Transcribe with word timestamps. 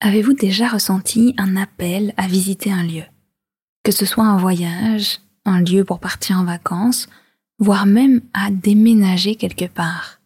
Avez-vous 0.00 0.34
déjà 0.34 0.68
ressenti 0.68 1.34
un 1.38 1.56
appel 1.56 2.12
à 2.18 2.26
visiter 2.26 2.70
un 2.70 2.84
lieu? 2.84 3.04
Que 3.82 3.92
ce 3.92 4.04
soit 4.04 4.24
un 4.24 4.36
voyage, 4.36 5.20
un 5.46 5.62
lieu 5.62 5.84
pour 5.84 6.00
partir 6.00 6.36
en 6.38 6.44
vacances, 6.44 7.08
voire 7.58 7.86
même 7.86 8.20
à 8.34 8.50
déménager 8.50 9.36
quelque 9.36 9.64
part? 9.64 10.20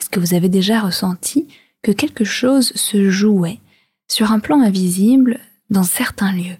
Est-ce 0.00 0.10
que 0.10 0.20
vous 0.20 0.34
avez 0.34 0.48
déjà 0.48 0.80
ressenti 0.80 1.48
que 1.82 1.90
quelque 1.90 2.24
chose 2.24 2.72
se 2.74 3.10
jouait 3.10 3.58
sur 4.06 4.30
un 4.30 4.38
plan 4.38 4.60
invisible 4.60 5.40
dans 5.70 5.82
certains 5.82 6.32
lieux? 6.32 6.58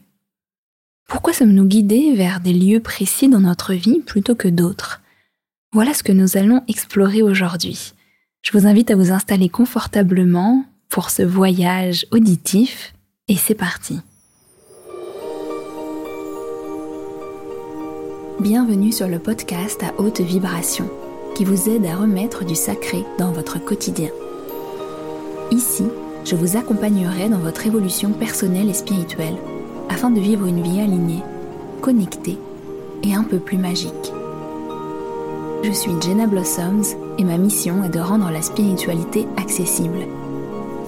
Pourquoi 1.09 1.33
sommes-nous 1.33 1.67
guidés 1.67 2.15
vers 2.17 2.41
des 2.41 2.53
lieux 2.53 2.81
précis 2.81 3.29
dans 3.29 3.41
notre 3.41 3.75
vie 3.75 4.01
plutôt 4.01 4.35
que 4.35 4.49
d'autres? 4.49 5.03
Voilà 5.73 5.95
ce 5.95 6.03
que 6.03 6.13
nous 6.13 6.37
allons 6.37 6.65
explorer 6.67 7.23
aujourd'hui. 7.23 7.93
Je 8.43 8.51
vous 8.53 8.67
invite 8.67 8.91
à 8.91 8.97
vous 8.97 9.13
installer 9.13 9.49
confortablement 9.49 10.65
pour 10.91 11.11
ce 11.11 11.23
voyage 11.23 12.05
auditif 12.11 12.95
et 13.29 13.37
c'est 13.37 13.55
parti. 13.55 14.01
Bienvenue 18.41 18.91
sur 18.91 19.07
le 19.07 19.21
podcast 19.21 19.83
à 19.85 19.99
haute 20.01 20.21
vibration 20.21 20.91
qui 21.37 21.45
vous 21.45 21.69
aide 21.69 21.87
à 21.87 21.95
remettre 21.95 22.45
du 22.45 22.57
sacré 22.57 23.05
dans 23.19 23.31
votre 23.31 23.65
quotidien. 23.65 24.11
Ici, 25.53 25.85
je 26.25 26.35
vous 26.35 26.57
accompagnerai 26.57 27.29
dans 27.29 27.39
votre 27.39 27.67
évolution 27.67 28.11
personnelle 28.11 28.69
et 28.69 28.75
spirituelle 28.75 29.37
afin 29.89 30.11
de 30.11 30.21
vivre 30.21 30.47
une 30.47 30.63
vie 30.63 30.81
alignée, 30.81 31.23
connectée 31.83 32.39
et 33.05 33.15
un 33.15 33.23
peu 33.23 33.39
plus 33.39 33.59
magique. 33.59 34.13
Je 35.63 35.71
suis 35.71 35.93
Jenna 36.01 36.27
Blossoms 36.27 36.97
et 37.19 37.25
ma 37.25 37.39
mission 37.39 37.85
est 37.85 37.91
de 37.91 38.01
rendre 38.01 38.31
la 38.31 38.43
spiritualité 38.43 39.27
accessible 39.37 40.07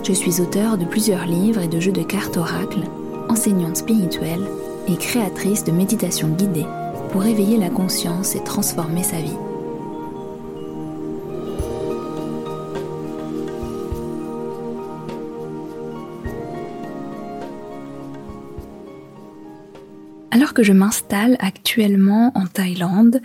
je 0.05 0.13
suis 0.13 0.41
auteur 0.41 0.79
de 0.79 0.85
plusieurs 0.85 1.27
livres 1.27 1.61
et 1.61 1.69
de 1.69 1.79
jeux 1.79 1.93
de 1.93 2.03
cartes 2.03 2.37
oracles, 2.37 2.83
enseignante 3.29 3.77
spirituelle 3.77 4.43
et 4.89 4.97
créatrice 4.97 5.63
de 5.63 5.71
méditation 5.71 6.29
guidée 6.29 6.67
pour 7.11 7.25
éveiller 7.25 7.57
la 7.57 7.71
conscience 7.71 8.35
et 8.35 8.43
transformer 8.43 9.05
sa 9.05 9.21
vie. 9.21 9.37
Alors 20.33 20.53
que 20.53 20.65
je 20.65 20.73
m'installe 20.73 21.37
actuellement 21.39 22.33
en 22.35 22.47
Thaïlande, 22.47 23.21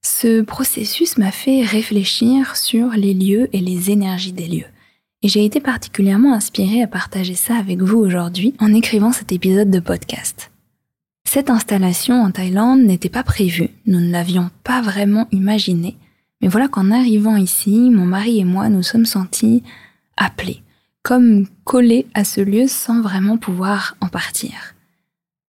ce 0.00 0.42
processus 0.42 1.18
m'a 1.18 1.32
fait 1.32 1.62
réfléchir 1.62 2.56
sur 2.56 2.90
les 2.90 3.14
lieux 3.14 3.48
et 3.52 3.60
les 3.60 3.90
énergies 3.90 4.32
des 4.32 4.46
lieux. 4.46 4.73
Et 5.24 5.28
j'ai 5.28 5.46
été 5.46 5.58
particulièrement 5.58 6.34
inspirée 6.34 6.82
à 6.82 6.86
partager 6.86 7.34
ça 7.34 7.56
avec 7.56 7.80
vous 7.80 7.96
aujourd'hui 7.96 8.52
en 8.60 8.74
écrivant 8.74 9.10
cet 9.10 9.32
épisode 9.32 9.70
de 9.70 9.80
podcast. 9.80 10.50
Cette 11.26 11.48
installation 11.48 12.20
en 12.20 12.30
Thaïlande 12.30 12.82
n'était 12.82 13.08
pas 13.08 13.22
prévue, 13.22 13.70
nous 13.86 14.00
ne 14.00 14.12
l'avions 14.12 14.50
pas 14.64 14.82
vraiment 14.82 15.26
imaginée, 15.32 15.96
mais 16.42 16.48
voilà 16.48 16.68
qu'en 16.68 16.90
arrivant 16.90 17.36
ici, 17.36 17.88
mon 17.90 18.04
mari 18.04 18.38
et 18.38 18.44
moi 18.44 18.68
nous 18.68 18.82
sommes 18.82 19.06
sentis 19.06 19.62
appelés, 20.18 20.62
comme 21.02 21.46
collés 21.64 22.06
à 22.12 22.24
ce 22.24 22.42
lieu 22.42 22.68
sans 22.68 23.00
vraiment 23.00 23.38
pouvoir 23.38 23.96
en 24.02 24.08
partir. 24.08 24.73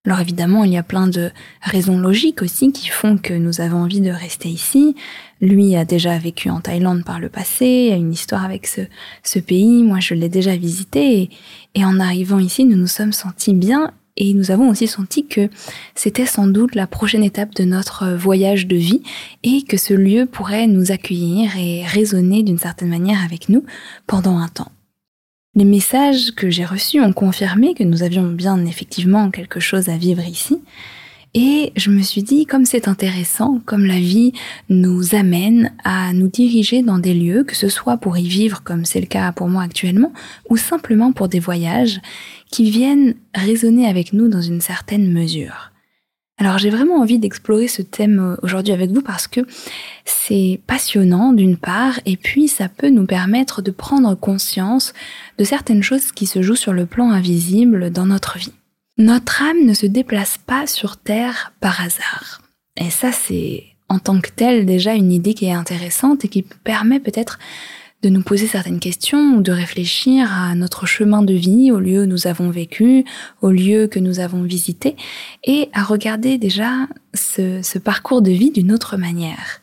Alors 0.05 0.19
évidemment, 0.19 0.65
il 0.65 0.73
y 0.73 0.77
a 0.77 0.83
plein 0.83 1.07
de 1.07 1.31
raisons 1.61 1.97
logiques 1.97 2.41
aussi 2.41 2.73
qui 2.73 2.89
font 2.89 3.17
que 3.17 3.33
nous 3.33 3.61
avons 3.61 3.77
envie 3.77 4.01
de 4.01 4.09
rester 4.09 4.49
ici. 4.49 4.97
Lui 5.39 5.77
a 5.77 5.85
déjà 5.85 6.17
vécu 6.17 6.49
en 6.49 6.59
Thaïlande 6.59 7.05
par 7.05 7.21
le 7.21 7.29
passé, 7.29 7.89
a 7.93 7.95
une 7.95 8.11
histoire 8.11 8.43
avec 8.43 8.67
ce, 8.67 8.81
ce 9.23 9.39
pays, 9.39 9.81
moi 9.81 10.01
je 10.01 10.13
l'ai 10.13 10.27
déjà 10.27 10.57
visité, 10.57 11.29
et, 11.73 11.85
en 11.85 12.01
arrivant 12.01 12.39
ici, 12.39 12.65
nous 12.65 12.75
nous 12.75 12.87
sommes 12.87 13.13
sentis 13.13 13.53
bien 13.53 13.93
et 14.17 14.33
nous 14.33 14.51
avons 14.51 14.69
aussi 14.69 14.87
senti 14.87 15.25
que 15.25 15.47
c'était 15.95 16.25
sans 16.25 16.47
doute 16.47 16.75
la 16.75 16.85
prochaine 16.85 17.23
étape 17.23 17.55
de 17.55 17.63
notre 17.63 18.09
voyage 18.13 18.67
de 18.67 18.75
vie 18.75 19.03
et 19.43 19.61
que 19.63 19.77
ce 19.77 19.93
lieu 19.93 20.25
pourrait 20.25 20.67
nous 20.67 20.91
accueillir 20.91 21.57
et 21.57 21.85
résonner 21.85 22.43
d'une 22.43 22.59
certaine 22.59 22.89
manière 22.89 23.23
avec 23.23 23.47
nous 23.47 23.63
pendant 24.05 24.37
un 24.37 24.49
temps. 24.49 24.72
Les 25.55 25.65
messages 25.65 26.31
que 26.31 26.49
j'ai 26.49 26.65
reçus 26.65 26.99
ont 26.99 27.13
confirmé 27.13 27.75
que 27.75 27.83
nous 27.83 28.01
avions 28.01 28.27
bien 28.27 28.65
effectivement 28.65 29.29
quelque 29.29 29.59
chose 29.59 29.87
à 29.87 29.97
vivre 29.97 30.23
ici. 30.23 30.59
Et 31.35 31.71
je 31.75 31.91
me 31.91 32.01
suis 32.01 32.23
dit, 32.23 32.47
comme 32.47 32.65
c'est 32.65 32.87
intéressant, 32.87 33.61
comme 33.65 33.85
la 33.85 33.99
vie 33.99 34.33
nous 34.69 35.13
amène 35.13 35.71
à 35.83 36.11
nous 36.13 36.27
diriger 36.27 36.81
dans 36.81 36.97
des 36.97 37.13
lieux, 37.13 37.43
que 37.43 37.55
ce 37.55 37.69
soit 37.69 37.97
pour 37.97 38.17
y 38.17 38.27
vivre, 38.27 38.63
comme 38.63 38.83
c'est 38.83 38.99
le 38.99 39.05
cas 39.05 39.31
pour 39.31 39.47
moi 39.47 39.61
actuellement, 39.61 40.11
ou 40.49 40.57
simplement 40.57 41.11
pour 41.11 41.27
des 41.27 41.39
voyages 41.39 42.01
qui 42.49 42.71
viennent 42.71 43.13
résonner 43.35 43.87
avec 43.87 44.13
nous 44.13 44.29
dans 44.29 44.41
une 44.41 44.61
certaine 44.61 45.11
mesure. 45.11 45.72
Alors 46.39 46.57
j'ai 46.57 46.71
vraiment 46.71 46.95
envie 46.95 47.19
d'explorer 47.19 47.67
ce 47.67 47.81
thème 47.81 48.19
euh, 48.19 48.35
aujourd'hui 48.41 48.73
avec 48.73 48.91
vous 48.91 49.01
parce 49.01 49.27
que 49.27 49.41
c'est 50.03 50.59
passionnant 50.65 51.31
d'une 51.31 51.57
part 51.57 51.99
et 52.05 52.17
puis 52.17 52.47
ça 52.47 52.69
peut 52.69 52.89
nous 52.89 53.05
permettre 53.05 53.61
de 53.61 53.71
prendre 53.71 54.15
conscience 54.15 54.93
de 55.37 55.43
certaines 55.43 55.83
choses 55.83 56.11
qui 56.11 56.25
se 56.25 56.41
jouent 56.41 56.55
sur 56.55 56.73
le 56.73 56.85
plan 56.85 57.11
invisible 57.11 57.91
dans 57.91 58.07
notre 58.07 58.39
vie. 58.39 58.53
Notre 58.97 59.43
âme 59.43 59.63
ne 59.65 59.73
se 59.73 59.85
déplace 59.85 60.37
pas 60.37 60.65
sur 60.65 60.97
Terre 60.97 61.53
par 61.59 61.81
hasard. 61.81 62.41
Et 62.77 62.89
ça 62.89 63.11
c'est 63.11 63.65
en 63.89 63.99
tant 63.99 64.19
que 64.19 64.31
tel 64.35 64.65
déjà 64.65 64.95
une 64.95 65.11
idée 65.11 65.35
qui 65.35 65.45
est 65.45 65.53
intéressante 65.53 66.25
et 66.25 66.29
qui 66.29 66.41
permet 66.41 66.99
peut-être 66.99 67.37
de 68.03 68.09
nous 68.09 68.21
poser 68.21 68.47
certaines 68.47 68.81
questions 68.81 69.37
ou 69.37 69.41
de 69.41 69.51
réfléchir 69.51 70.31
à 70.31 70.53
notre 70.55 70.85
chemin 70.85 71.23
de 71.23 71.33
vie, 71.33 71.71
au 71.71 71.79
lieu 71.79 72.03
où 72.03 72.05
nous 72.05 72.27
avons 72.27 72.49
vécu, 72.49 73.05
au 73.41 73.49
lieu 73.49 73.87
que 73.87 73.99
nous 73.99 74.19
avons 74.19 74.43
visité, 74.43 74.97
et 75.45 75.69
à 75.73 75.83
regarder 75.83 76.37
déjà 76.37 76.87
ce, 77.13 77.61
ce 77.63 77.79
parcours 77.79 78.21
de 78.21 78.31
vie 78.31 78.51
d'une 78.51 78.73
autre 78.73 78.97
manière. 78.97 79.61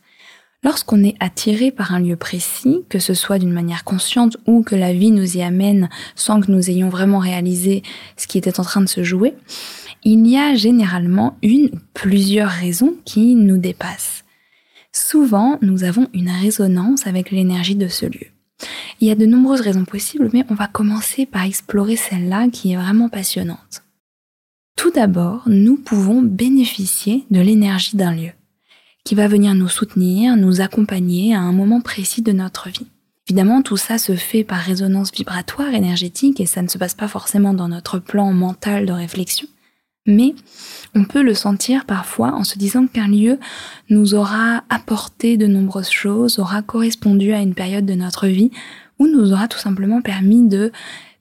Lorsqu'on 0.63 1.05
est 1.05 1.17
attiré 1.21 1.71
par 1.71 1.95
un 1.95 2.01
lieu 2.01 2.17
précis, 2.17 2.85
que 2.89 2.99
ce 2.99 3.15
soit 3.15 3.39
d'une 3.39 3.53
manière 3.53 3.85
consciente 3.85 4.37
ou 4.47 4.63
que 4.63 4.77
la 4.77 4.93
vie 4.93 5.11
nous 5.11 5.37
y 5.37 5.43
amène 5.43 5.89
sans 6.15 6.41
que 6.41 6.51
nous 6.51 6.69
ayons 6.71 6.89
vraiment 6.89 7.19
réalisé 7.19 7.83
ce 8.17 8.27
qui 8.27 8.37
était 8.39 8.61
en 8.61 8.65
train 8.65 8.83
de 8.83 8.89
se 8.89 9.03
jouer, 9.03 9.35
il 10.03 10.27
y 10.27 10.39
a 10.39 10.55
généralement 10.55 11.37
une 11.43 11.67
ou 11.73 11.79
plusieurs 11.95 12.51
raisons 12.51 12.95
qui 13.05 13.35
nous 13.35 13.59
dépassent 13.59 14.25
souvent 14.93 15.59
nous 15.63 15.85
avons 15.85 16.09
une 16.13 16.31
résonance 16.31 17.07
avec 17.07 17.31
l'énergie 17.31 17.77
de 17.77 17.89
ce 17.89 18.07
lieu. 18.07 18.29
Il 19.01 19.09
y 19.09 19.11
a 19.11 19.15
de 19.15 19.27
nombreuses 19.27 19.63
raisons 19.63 19.85
possibles, 19.85 20.31
mais 20.33 20.45
on 20.51 20.55
va 20.55 20.67
commencer 20.67 21.27
par 21.27 21.45
explorer 21.45 21.97
celle-là 21.97 22.49
qui 22.49 22.73
est 22.73 22.77
vraiment 22.77 23.09
passionnante. 23.09 23.83
Tout 24.77 24.91
d'abord, 24.91 25.43
nous 25.47 25.77
pouvons 25.77 26.23
bénéficier 26.23 27.25
de 27.31 27.41
l'énergie 27.41 27.97
d'un 27.97 28.15
lieu, 28.15 28.33
qui 29.05 29.15
va 29.15 29.29
venir 29.29 29.55
nous 29.55 29.69
soutenir, 29.69 30.37
nous 30.37 30.61
accompagner 30.61 31.35
à 31.35 31.41
un 31.41 31.53
moment 31.53 31.81
précis 31.81 32.23
de 32.23 32.33
notre 32.33 32.69
vie. 32.69 32.87
Évidemment, 33.29 33.63
tout 33.63 33.77
ça 33.77 33.97
se 33.97 34.17
fait 34.17 34.43
par 34.43 34.59
résonance 34.59 35.13
vibratoire 35.13 35.73
énergétique 35.73 36.41
et 36.41 36.47
ça 36.47 36.63
ne 36.63 36.69
se 36.69 36.79
passe 36.79 36.95
pas 36.95 37.09
forcément 37.09 37.55
dans 37.55 37.69
notre 37.69 37.99
plan 37.99 38.33
mental 38.33 38.87
de 38.87 38.93
réflexion. 38.93 39.47
Mais 40.11 40.35
on 40.95 41.05
peut 41.05 41.23
le 41.23 41.35
sentir 41.35 41.87
parfois 41.87 42.33
en 42.35 42.45
se 42.45 42.59
disant 42.59 42.87
qu'un 42.87 43.09
lieu 43.09 43.39
nous 43.89 44.15
aura 44.15 44.65
apporté 44.69 45.37
de 45.37 45.47
nombreuses 45.47 45.91
choses, 45.91 46.39
aura 46.39 46.63
correspondu 46.63 47.33
à 47.33 47.41
une 47.41 47.55
période 47.55 47.87
de 47.87 47.95
notre 47.95 48.27
vie 48.27 48.51
ou 48.99 49.07
nous 49.07 49.33
aura 49.33 49.49
tout 49.49 49.59
simplement 49.59 50.03
permis 50.03 50.47
de 50.47 50.73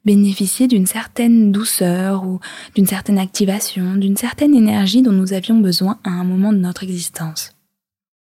bénéficier 0.06 0.68
d'une 0.68 0.88
certaine 0.88 1.52
douceur 1.52 2.26
ou 2.26 2.40
d'une 2.76 2.88
certaine 2.88 3.20
activation, 3.20 3.96
d'une 3.96 4.18
certaine 4.18 4.56
énergie 4.56 5.02
dont 5.02 5.12
nous 5.12 5.34
avions 5.34 5.60
besoin 5.60 6.00
à 6.04 6.10
un 6.10 6.24
moment 6.24 6.52
de 6.52 6.58
notre 6.58 6.84
existence. 6.84 7.54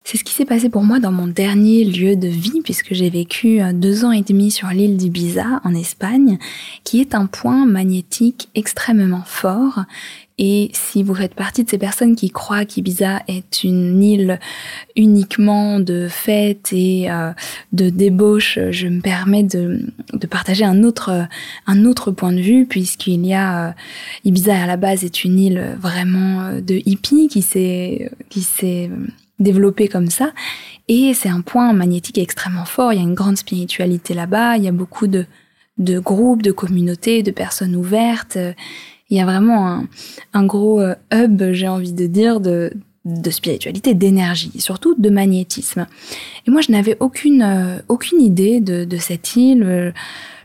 C'est 0.06 0.18
ce 0.18 0.22
qui 0.22 0.32
s'est 0.32 0.44
passé 0.44 0.68
pour 0.68 0.84
moi 0.84 1.00
dans 1.00 1.10
mon 1.10 1.26
dernier 1.26 1.84
lieu 1.84 2.14
de 2.14 2.28
vie, 2.28 2.60
puisque 2.62 2.94
j'ai 2.94 3.10
vécu 3.10 3.60
euh, 3.60 3.72
deux 3.72 4.04
ans 4.04 4.12
et 4.12 4.22
demi 4.22 4.52
sur 4.52 4.68
l'île 4.68 4.96
d'Ibiza, 4.96 5.60
en 5.64 5.74
Espagne, 5.74 6.38
qui 6.84 7.00
est 7.00 7.12
un 7.12 7.26
point 7.26 7.66
magnétique 7.66 8.48
extrêmement 8.54 9.24
fort. 9.26 9.80
Et 10.38 10.70
si 10.74 11.02
vous 11.02 11.14
faites 11.14 11.34
partie 11.34 11.64
de 11.64 11.70
ces 11.70 11.78
personnes 11.78 12.14
qui 12.14 12.28
croient 12.28 12.66
qu'Ibiza 12.66 13.22
est 13.26 13.64
une 13.64 14.02
île 14.02 14.38
uniquement 14.94 15.80
de 15.80 16.08
fêtes 16.10 16.72
et 16.72 17.10
euh, 17.10 17.32
de 17.72 17.88
débauche, 17.88 18.58
je 18.70 18.86
me 18.86 19.00
permets 19.00 19.44
de, 19.44 19.80
partager 20.28 20.64
un 20.64 20.82
autre, 20.82 21.26
un 21.66 21.84
autre 21.86 22.10
point 22.10 22.32
de 22.32 22.40
vue, 22.40 22.66
puisqu'il 22.66 23.24
y 23.24 23.32
a... 23.32 23.68
Euh, 23.68 23.72
Ibiza 24.24 24.62
à 24.62 24.66
la 24.66 24.76
base 24.76 25.04
est 25.04 25.24
une 25.24 25.38
île 25.38 25.76
vraiment 25.80 26.52
de 26.60 26.82
hippie 26.84 27.28
qui 27.28 27.40
s'est... 27.40 28.10
qui 28.28 28.42
s'est 28.42 28.90
développé 29.38 29.88
comme 29.88 30.08
ça. 30.08 30.32
Et 30.88 31.12
c'est 31.14 31.28
un 31.28 31.40
point 31.40 31.72
magnétique 31.72 32.18
extrêmement 32.18 32.64
fort. 32.64 32.92
Il 32.92 32.96
y 32.96 33.00
a 33.00 33.02
une 33.02 33.14
grande 33.14 33.36
spiritualité 33.36 34.14
là-bas. 34.14 34.56
Il 34.56 34.64
y 34.64 34.68
a 34.68 34.72
beaucoup 34.72 35.06
de, 35.06 35.26
de 35.78 35.98
groupes, 35.98 36.42
de 36.42 36.52
communautés, 36.52 37.22
de 37.22 37.30
personnes 37.30 37.76
ouvertes. 37.76 38.38
Il 39.10 39.16
y 39.16 39.20
a 39.20 39.24
vraiment 39.24 39.84
un, 40.32 40.46
gros 40.46 40.80
euh, 40.80 40.94
hub, 41.12 41.52
j'ai 41.52 41.68
envie 41.68 41.92
de 41.92 42.06
dire, 42.06 42.40
de, 42.40 42.72
spiritualité, 43.30 43.94
d'énergie, 43.94 44.52
surtout 44.58 44.94
de 44.98 45.10
magnétisme. 45.10 45.86
Et 46.46 46.50
moi, 46.50 46.60
je 46.60 46.72
n'avais 46.72 46.96
aucune, 47.00 47.42
euh, 47.42 47.96
idée 48.18 48.60
de, 48.60 48.84
de, 48.84 48.96
cette 48.96 49.36
île. 49.36 49.92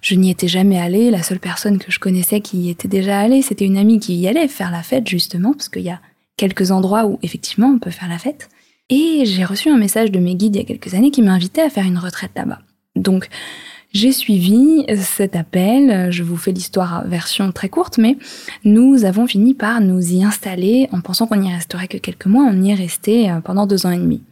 Je 0.01 0.15
n'y 0.15 0.29
étais 0.29 0.47
jamais 0.47 0.79
allée. 0.79 1.11
La 1.11 1.23
seule 1.23 1.39
personne 1.39 1.79
que 1.79 1.91
je 1.91 1.99
connaissais 1.99 2.41
qui 2.41 2.57
y 2.57 2.69
était 2.69 2.87
déjà 2.87 3.19
allée, 3.19 3.41
c'était 3.41 3.65
une 3.65 3.77
amie 3.77 3.99
qui 3.99 4.15
y 4.15 4.27
allait 4.27 4.47
faire 4.47 4.71
la 4.71 4.83
fête, 4.83 5.07
justement, 5.07 5.53
parce 5.53 5.69
qu'il 5.69 5.83
y 5.83 5.89
a 5.89 6.01
quelques 6.37 6.71
endroits 6.71 7.05
où, 7.05 7.19
effectivement, 7.21 7.67
on 7.67 7.79
peut 7.79 7.91
faire 7.91 8.09
la 8.09 8.17
fête. 8.17 8.49
Et 8.89 9.23
j'ai 9.25 9.45
reçu 9.45 9.69
un 9.69 9.77
message 9.77 10.11
de 10.11 10.19
mes 10.19 10.35
guides 10.35 10.55
il 10.55 10.59
y 10.59 10.61
a 10.61 10.65
quelques 10.65 10.93
années 10.93 11.11
qui 11.11 11.21
m'invitait 11.21 11.61
à 11.61 11.69
faire 11.69 11.85
une 11.85 11.97
retraite 11.97 12.31
là-bas. 12.35 12.59
Donc, 12.95 13.29
j'ai 13.93 14.13
suivi 14.13 14.85
cet 14.95 15.35
appel, 15.35 16.11
je 16.11 16.23
vous 16.23 16.37
fais 16.37 16.51
l'histoire 16.51 17.05
version 17.07 17.51
très 17.51 17.67
courte, 17.67 17.97
mais 17.97 18.17
nous 18.63 19.03
avons 19.03 19.27
fini 19.27 19.53
par 19.53 19.81
nous 19.81 20.13
y 20.13 20.23
installer 20.23 20.87
en 20.91 21.01
pensant 21.01 21.27
qu'on 21.27 21.35
n'y 21.35 21.53
resterait 21.53 21.89
que 21.89 21.97
quelques 21.97 22.25
mois, 22.25 22.47
on 22.49 22.61
y 22.61 22.71
est 22.71 22.75
resté 22.75 23.29
euh, 23.29 23.41
pendant 23.41 23.67
deux 23.67 23.85
ans 23.85 23.91
et 23.91 23.97
demi. 23.97 24.23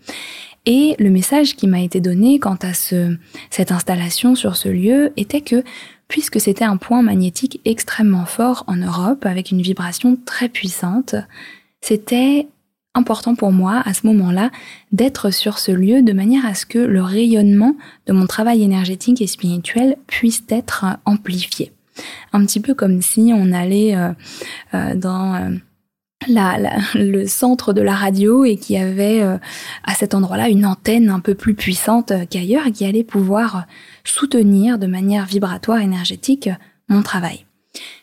Et 0.66 0.96
le 1.00 1.10
message 1.10 1.56
qui 1.56 1.68
m'a 1.68 1.82
été 1.82 2.00
donné 2.00 2.40
quant 2.40 2.58
à 2.62 2.74
ce, 2.74 3.18
cette 3.50 3.72
installation 3.72 4.36
sur 4.36 4.56
ce 4.56 4.70
lieu 4.70 5.12
était 5.18 5.42
que 5.42 5.64
puisque 6.08 6.40
c'était 6.40 6.66
un 6.66 6.78
point 6.78 7.02
magnétique 7.02 7.62
extrêmement 7.66 8.26
fort 8.26 8.64
en 8.68 8.78
Europe, 8.78 9.26
avec 9.26 9.52
une 9.52 9.62
vibration 9.62 10.18
très 10.26 10.50
puissante, 10.50 11.16
c'était 11.82 12.48
important 13.00 13.36
pour 13.36 13.52
moi 13.52 13.82
à 13.86 13.94
ce 13.94 14.06
moment-là 14.08 14.52
d'être 14.92 15.32
sur 15.32 15.58
ce 15.58 15.72
lieu 15.72 16.02
de 16.02 16.14
manière 16.14 16.46
à 16.46 16.54
ce 16.54 16.66
que 16.66 16.80
le 16.80 17.02
rayonnement 17.02 17.76
de 18.06 18.14
mon 18.14 18.28
travail 18.28 18.62
énergétique 18.62 19.22
et 19.22 19.28
spirituel 19.28 19.98
puisse 20.08 20.44
être 20.50 20.86
amplifié. 21.06 21.72
Un 22.32 22.46
petit 22.46 22.60
peu 22.60 22.74
comme 22.74 23.02
si 23.02 23.32
on 23.34 23.52
allait 23.52 23.96
euh, 23.96 24.12
euh, 24.74 24.96
dans 24.96 25.36
euh, 25.36 25.50
le 26.96 27.26
centre 27.26 27.74
de 27.74 27.82
la 27.82 27.96
radio 27.96 28.46
et 28.46 28.58
qui 28.58 28.78
avait 28.78 29.22
à 29.22 29.94
cet 29.96 30.14
endroit-là 30.14 30.50
une 30.50 30.66
antenne 30.66 31.10
un 31.10 31.22
peu 31.22 31.34
plus 31.34 31.56
puissante 31.56 32.12
qu'ailleurs 32.30 32.66
qui 32.74 32.84
allait 32.84 33.06
pouvoir 33.06 33.66
soutenir 34.04 34.80
de 34.80 34.88
manière 34.88 35.26
vibratoire 35.26 35.80
énergétique 35.80 36.50
mon 36.90 37.04
travail. 37.04 37.46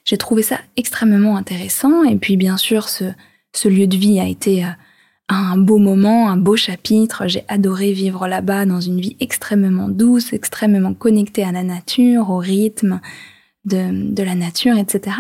J'ai 0.07 0.17
trouvé 0.17 0.43
ça 0.43 0.59
extrêmement 0.79 1.37
intéressant 1.37 2.05
et 2.05 2.17
puis 2.17 2.39
bien 2.39 2.57
sûr 2.57 2.89
ce, 2.89 3.05
ce 3.57 3.69
lieu 3.69 3.87
de 3.87 3.97
vie 3.97 4.21
a 4.21 4.27
été 4.27 4.65
euh, 4.65 4.69
un 5.29 5.57
beau 5.57 5.79
moment, 5.79 6.29
un 6.29 6.37
beau 6.37 6.57
chapitre. 6.57 7.27
J'ai 7.27 7.45
adoré 7.49 7.93
vivre 7.93 8.29
là-bas 8.29 8.67
dans 8.67 8.81
une 8.81 9.01
vie 9.01 9.17
extrêmement 9.21 9.89
douce, 9.89 10.33
extrêmement 10.33 10.95
connectée 10.95 11.45
à 11.45 11.53
la 11.53 11.63
nature, 11.63 12.31
au 12.31 12.39
rythme 12.39 13.01
de, 13.65 14.23
la 14.23 14.35
nature, 14.35 14.79
etc. 14.79 15.17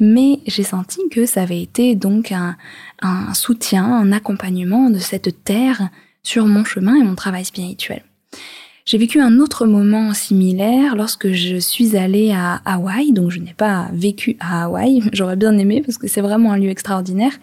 Mais 0.00 0.40
j'ai 0.46 0.64
senti 0.64 1.00
que 1.10 1.26
ça 1.26 1.42
avait 1.42 1.62
été 1.62 1.94
donc 1.94 2.32
un, 2.32 2.56
un 3.00 3.32
soutien, 3.34 3.84
un 3.84 4.12
accompagnement 4.12 4.90
de 4.90 4.98
cette 4.98 5.44
terre 5.44 5.88
sur 6.22 6.46
mon 6.46 6.64
chemin 6.64 6.96
et 6.96 7.04
mon 7.04 7.14
travail 7.14 7.44
spirituel. 7.44 8.02
J'ai 8.84 8.96
vécu 8.96 9.20
un 9.20 9.38
autre 9.38 9.66
moment 9.66 10.14
similaire 10.14 10.96
lorsque 10.96 11.30
je 11.32 11.58
suis 11.58 11.94
allée 11.94 12.32
à 12.32 12.62
Hawaï, 12.64 13.12
donc 13.12 13.30
je 13.30 13.38
n'ai 13.38 13.52
pas 13.52 13.90
vécu 13.92 14.36
à 14.40 14.64
Hawaï, 14.64 15.02
j'aurais 15.12 15.36
bien 15.36 15.56
aimé 15.58 15.82
parce 15.84 15.98
que 15.98 16.08
c'est 16.08 16.22
vraiment 16.22 16.52
un 16.52 16.58
lieu 16.58 16.70
extraordinaire, 16.70 17.38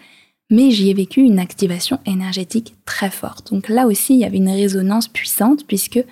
mais 0.50 0.70
j'y 0.70 0.90
ai 0.90 0.94
vécu 0.94 1.20
une 1.20 1.38
activation 1.38 1.98
énergétique 2.06 2.74
très 2.84 3.10
forte. 3.10 3.52
Donc 3.52 3.68
là 3.68 3.86
aussi, 3.86 4.14
il 4.14 4.20
y 4.20 4.24
avait 4.24 4.36
une 4.36 4.48
résonance 4.48 5.08
puissante 5.08 5.66
puisque 5.66 6.02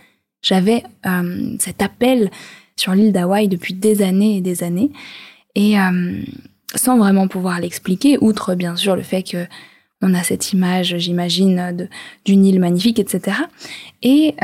j'avais 0.42 0.82
euh, 1.06 1.56
cet 1.58 1.82
appel 1.82 2.30
sur 2.76 2.92
l'île 2.92 3.12
d'Hawaï 3.12 3.48
depuis 3.48 3.74
des 3.74 4.02
années 4.02 4.36
et 4.36 4.40
des 4.40 4.64
années, 4.64 4.90
et 5.54 5.78
euh, 5.78 6.22
sans 6.74 6.98
vraiment 6.98 7.28
pouvoir 7.28 7.60
l'expliquer, 7.60 8.18
outre 8.20 8.54
bien 8.54 8.74
sûr 8.76 8.96
le 8.96 9.02
fait 9.02 9.22
que 9.22 9.46
on 10.02 10.12
a 10.12 10.22
cette 10.22 10.52
image, 10.52 10.98
j'imagine, 10.98 11.88
d'une 12.26 12.44
île 12.44 12.60
magnifique, 12.60 12.98
etc. 12.98 13.38
Et 14.02 14.34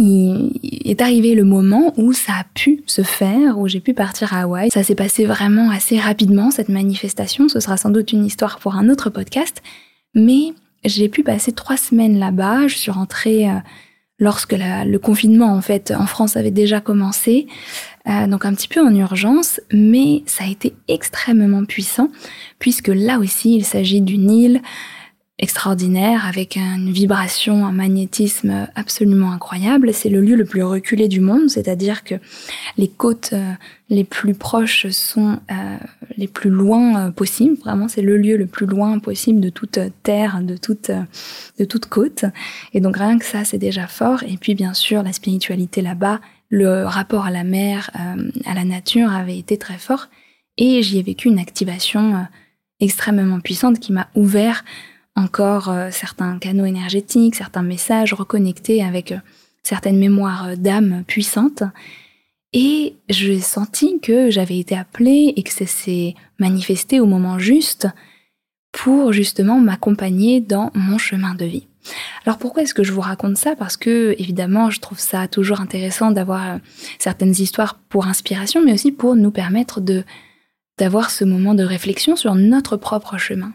il 0.00 0.90
est 0.90 1.00
arrivé 1.00 1.34
le 1.34 1.44
moment 1.44 1.92
où 1.96 2.12
ça 2.12 2.32
a 2.40 2.44
pu 2.54 2.82
se 2.86 3.02
faire, 3.02 3.58
où 3.58 3.68
j'ai 3.68 3.80
pu 3.80 3.94
partir 3.94 4.34
à 4.34 4.42
Hawaï. 4.42 4.70
Ça 4.70 4.82
s'est 4.82 4.94
passé 4.94 5.24
vraiment 5.24 5.70
assez 5.70 5.98
rapidement, 5.98 6.50
cette 6.50 6.68
manifestation. 6.68 7.48
Ce 7.48 7.60
sera 7.60 7.76
sans 7.76 7.90
doute 7.90 8.12
une 8.12 8.24
histoire 8.24 8.58
pour 8.58 8.74
un 8.74 8.88
autre 8.88 9.10
podcast. 9.10 9.62
Mais 10.14 10.54
j'ai 10.84 11.08
pu 11.08 11.22
passer 11.22 11.52
trois 11.52 11.76
semaines 11.76 12.18
là-bas. 12.18 12.66
Je 12.66 12.76
suis 12.76 12.90
rentrée 12.90 13.48
euh, 13.48 13.54
lorsque 14.18 14.54
le 14.56 14.96
confinement, 14.98 15.52
en 15.52 15.60
fait, 15.60 15.92
en 15.96 16.06
France 16.06 16.36
avait 16.36 16.50
déjà 16.50 16.80
commencé. 16.80 17.46
Euh, 18.08 18.26
donc 18.26 18.46
un 18.46 18.54
petit 18.54 18.68
peu 18.68 18.80
en 18.80 18.94
urgence, 18.94 19.60
mais 19.72 20.22
ça 20.24 20.44
a 20.44 20.46
été 20.48 20.74
extrêmement 20.88 21.64
puissant, 21.66 22.10
puisque 22.58 22.88
là 22.88 23.18
aussi, 23.18 23.56
il 23.56 23.64
s'agit 23.64 24.00
d'une 24.00 24.30
île 24.30 24.62
extraordinaire 25.40 26.26
avec 26.26 26.56
une 26.56 26.92
vibration, 26.92 27.64
un 27.64 27.72
magnétisme 27.72 28.68
absolument 28.74 29.32
incroyable. 29.32 29.94
C'est 29.94 30.10
le 30.10 30.20
lieu 30.20 30.36
le 30.36 30.44
plus 30.44 30.62
reculé 30.62 31.08
du 31.08 31.20
monde, 31.20 31.48
c'est-à-dire 31.48 32.04
que 32.04 32.16
les 32.76 32.88
côtes 32.88 33.30
euh, 33.32 33.52
les 33.88 34.04
plus 34.04 34.34
proches 34.34 34.86
sont 34.90 35.40
euh, 35.50 35.76
les 36.18 36.28
plus 36.28 36.50
loin 36.50 37.06
euh, 37.06 37.10
possibles. 37.10 37.56
Vraiment, 37.56 37.88
c'est 37.88 38.02
le 38.02 38.18
lieu 38.18 38.36
le 38.36 38.44
plus 38.44 38.66
loin 38.66 38.98
possible 38.98 39.40
de 39.40 39.48
toute 39.48 39.78
terre, 40.02 40.42
de 40.42 40.58
toute 40.58 40.90
de 41.58 41.64
toute 41.64 41.86
côte. 41.86 42.26
Et 42.74 42.82
donc 42.82 42.98
rien 42.98 43.18
que 43.18 43.24
ça, 43.24 43.44
c'est 43.44 43.58
déjà 43.58 43.86
fort. 43.86 44.22
Et 44.24 44.36
puis 44.36 44.54
bien 44.54 44.74
sûr, 44.74 45.02
la 45.02 45.14
spiritualité 45.14 45.80
là-bas, 45.80 46.20
le 46.50 46.84
rapport 46.84 47.24
à 47.24 47.30
la 47.30 47.44
mer, 47.44 47.90
à 48.44 48.54
la 48.54 48.64
nature 48.64 49.10
avait 49.10 49.38
été 49.38 49.56
très 49.56 49.78
fort. 49.78 50.08
Et 50.58 50.82
j'y 50.82 50.98
ai 50.98 51.02
vécu 51.02 51.28
une 51.28 51.38
activation 51.38 52.26
extrêmement 52.80 53.40
puissante 53.40 53.78
qui 53.78 53.92
m'a 53.92 54.08
ouvert 54.14 54.64
encore 55.20 55.68
euh, 55.68 55.90
certains 55.90 56.38
canaux 56.38 56.64
énergétiques, 56.64 57.36
certains 57.36 57.62
messages 57.62 58.14
reconnectés 58.14 58.82
avec 58.82 59.12
euh, 59.12 59.18
certaines 59.62 59.98
mémoires 59.98 60.48
euh, 60.48 60.56
d'âme 60.56 61.04
puissantes. 61.06 61.62
Et 62.52 62.96
j'ai 63.08 63.40
senti 63.40 64.00
que 64.00 64.30
j'avais 64.30 64.58
été 64.58 64.76
appelée 64.76 65.32
et 65.36 65.42
que 65.42 65.52
ça 65.52 65.66
s'est 65.66 66.14
manifesté 66.38 66.98
au 66.98 67.06
moment 67.06 67.38
juste 67.38 67.86
pour 68.72 69.12
justement 69.12 69.58
m'accompagner 69.58 70.40
dans 70.40 70.70
mon 70.74 70.98
chemin 70.98 71.34
de 71.34 71.44
vie. 71.44 71.66
Alors 72.24 72.38
pourquoi 72.38 72.62
est-ce 72.62 72.74
que 72.74 72.82
je 72.82 72.92
vous 72.92 73.00
raconte 73.00 73.36
ça? 73.36 73.54
Parce 73.54 73.76
que 73.76 74.16
évidemment, 74.18 74.70
je 74.70 74.80
trouve 74.80 74.98
ça 74.98 75.28
toujours 75.28 75.60
intéressant 75.60 76.10
d'avoir 76.10 76.58
certaines 76.98 77.30
histoires 77.30 77.78
pour 77.88 78.06
inspiration, 78.06 78.62
mais 78.64 78.72
aussi 78.72 78.92
pour 78.92 79.14
nous 79.14 79.30
permettre 79.30 79.80
d'avoir 80.78 81.10
ce 81.10 81.24
moment 81.24 81.54
de 81.54 81.64
réflexion 81.64 82.16
sur 82.16 82.34
notre 82.34 82.76
propre 82.76 83.16
chemin. 83.16 83.52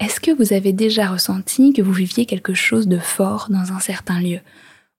Est-ce 0.00 0.20
que 0.20 0.30
vous 0.30 0.52
avez 0.52 0.72
déjà 0.72 1.06
ressenti 1.06 1.72
que 1.72 1.82
vous 1.82 1.92
viviez 1.92 2.26
quelque 2.26 2.54
chose 2.54 2.88
de 2.88 2.98
fort 2.98 3.48
dans 3.50 3.72
un 3.72 3.80
certain 3.80 4.20
lieu 4.20 4.40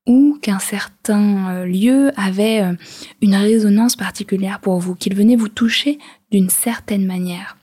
ou 0.08 0.40
qu'un 0.42 0.60
certain 0.60 1.50
euh, 1.50 1.66
lieu 1.66 2.12
avait 2.16 2.62
euh, 2.62 2.74
une 3.22 3.36
résonance 3.36 3.96
particulière 3.96 4.60
pour 4.60 4.80
vous, 4.80 4.96
qu'il 4.96 5.14
venait 5.16 5.36
vous 5.36 5.50
toucher 5.50 6.00
d'une 6.32 6.50
certaine 6.50 7.06
manière? 7.06 7.58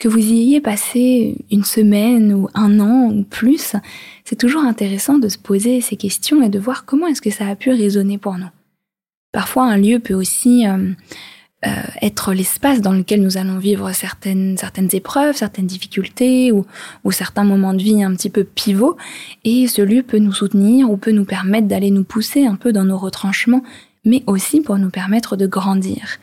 Que 0.00 0.08
vous 0.08 0.18
y 0.18 0.40
ayez 0.40 0.60
passé 0.60 1.36
une 1.50 1.64
semaine 1.64 2.32
ou 2.32 2.48
un 2.54 2.78
an 2.80 3.10
ou 3.12 3.22
plus, 3.24 3.74
c'est 4.24 4.36
toujours 4.36 4.62
intéressant 4.62 5.18
de 5.18 5.28
se 5.28 5.38
poser 5.38 5.80
ces 5.80 5.96
questions 5.96 6.42
et 6.42 6.48
de 6.48 6.58
voir 6.58 6.84
comment 6.84 7.06
est-ce 7.06 7.22
que 7.22 7.30
ça 7.30 7.48
a 7.48 7.56
pu 7.56 7.70
résonner 7.70 8.18
pour 8.18 8.38
nous. 8.38 8.50
Parfois, 9.32 9.64
un 9.64 9.76
lieu 9.76 9.98
peut 9.98 10.14
aussi 10.14 10.66
euh, 10.66 10.92
euh, 11.66 11.70
être 12.02 12.34
l'espace 12.34 12.80
dans 12.80 12.92
lequel 12.92 13.20
nous 13.20 13.36
allons 13.36 13.58
vivre 13.58 13.90
certaines 13.92 14.56
certaines 14.56 14.90
épreuves, 14.92 15.34
certaines 15.34 15.66
difficultés 15.66 16.52
ou, 16.52 16.64
ou 17.02 17.10
certains 17.10 17.42
moments 17.42 17.74
de 17.74 17.82
vie 17.82 18.02
un 18.02 18.14
petit 18.14 18.30
peu 18.30 18.44
pivots. 18.44 18.96
Et 19.44 19.66
ce 19.66 19.82
lieu 19.82 20.04
peut 20.04 20.18
nous 20.18 20.32
soutenir 20.32 20.88
ou 20.88 20.96
peut 20.96 21.10
nous 21.10 21.24
permettre 21.24 21.66
d'aller 21.66 21.90
nous 21.90 22.04
pousser 22.04 22.46
un 22.46 22.54
peu 22.54 22.72
dans 22.72 22.84
nos 22.84 22.96
retranchements, 22.96 23.64
mais 24.04 24.22
aussi 24.28 24.60
pour 24.60 24.78
nous 24.78 24.90
permettre 24.90 25.36
de 25.36 25.48
grandir. 25.48 26.18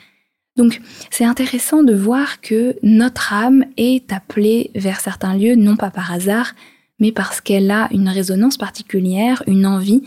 Donc 0.55 0.79
c'est 1.11 1.25
intéressant 1.25 1.83
de 1.83 1.93
voir 1.93 2.39
que 2.39 2.77
notre 2.81 3.33
âme 3.33 3.65
est 3.75 4.13
appelée 4.13 4.71
vers 4.73 5.01
certains 5.01 5.35
lieux, 5.35 5.55
non 5.55 5.75
pas 5.75 5.91
par 5.91 6.13
hasard, 6.13 6.53
mais 6.99 7.11
parce 7.11 7.41
qu'elle 7.41 7.71
a 7.71 7.89
une 7.91 8.07
résonance 8.07 8.57
particulière, 8.57 9.43
une 9.47 9.65
envie 9.65 10.01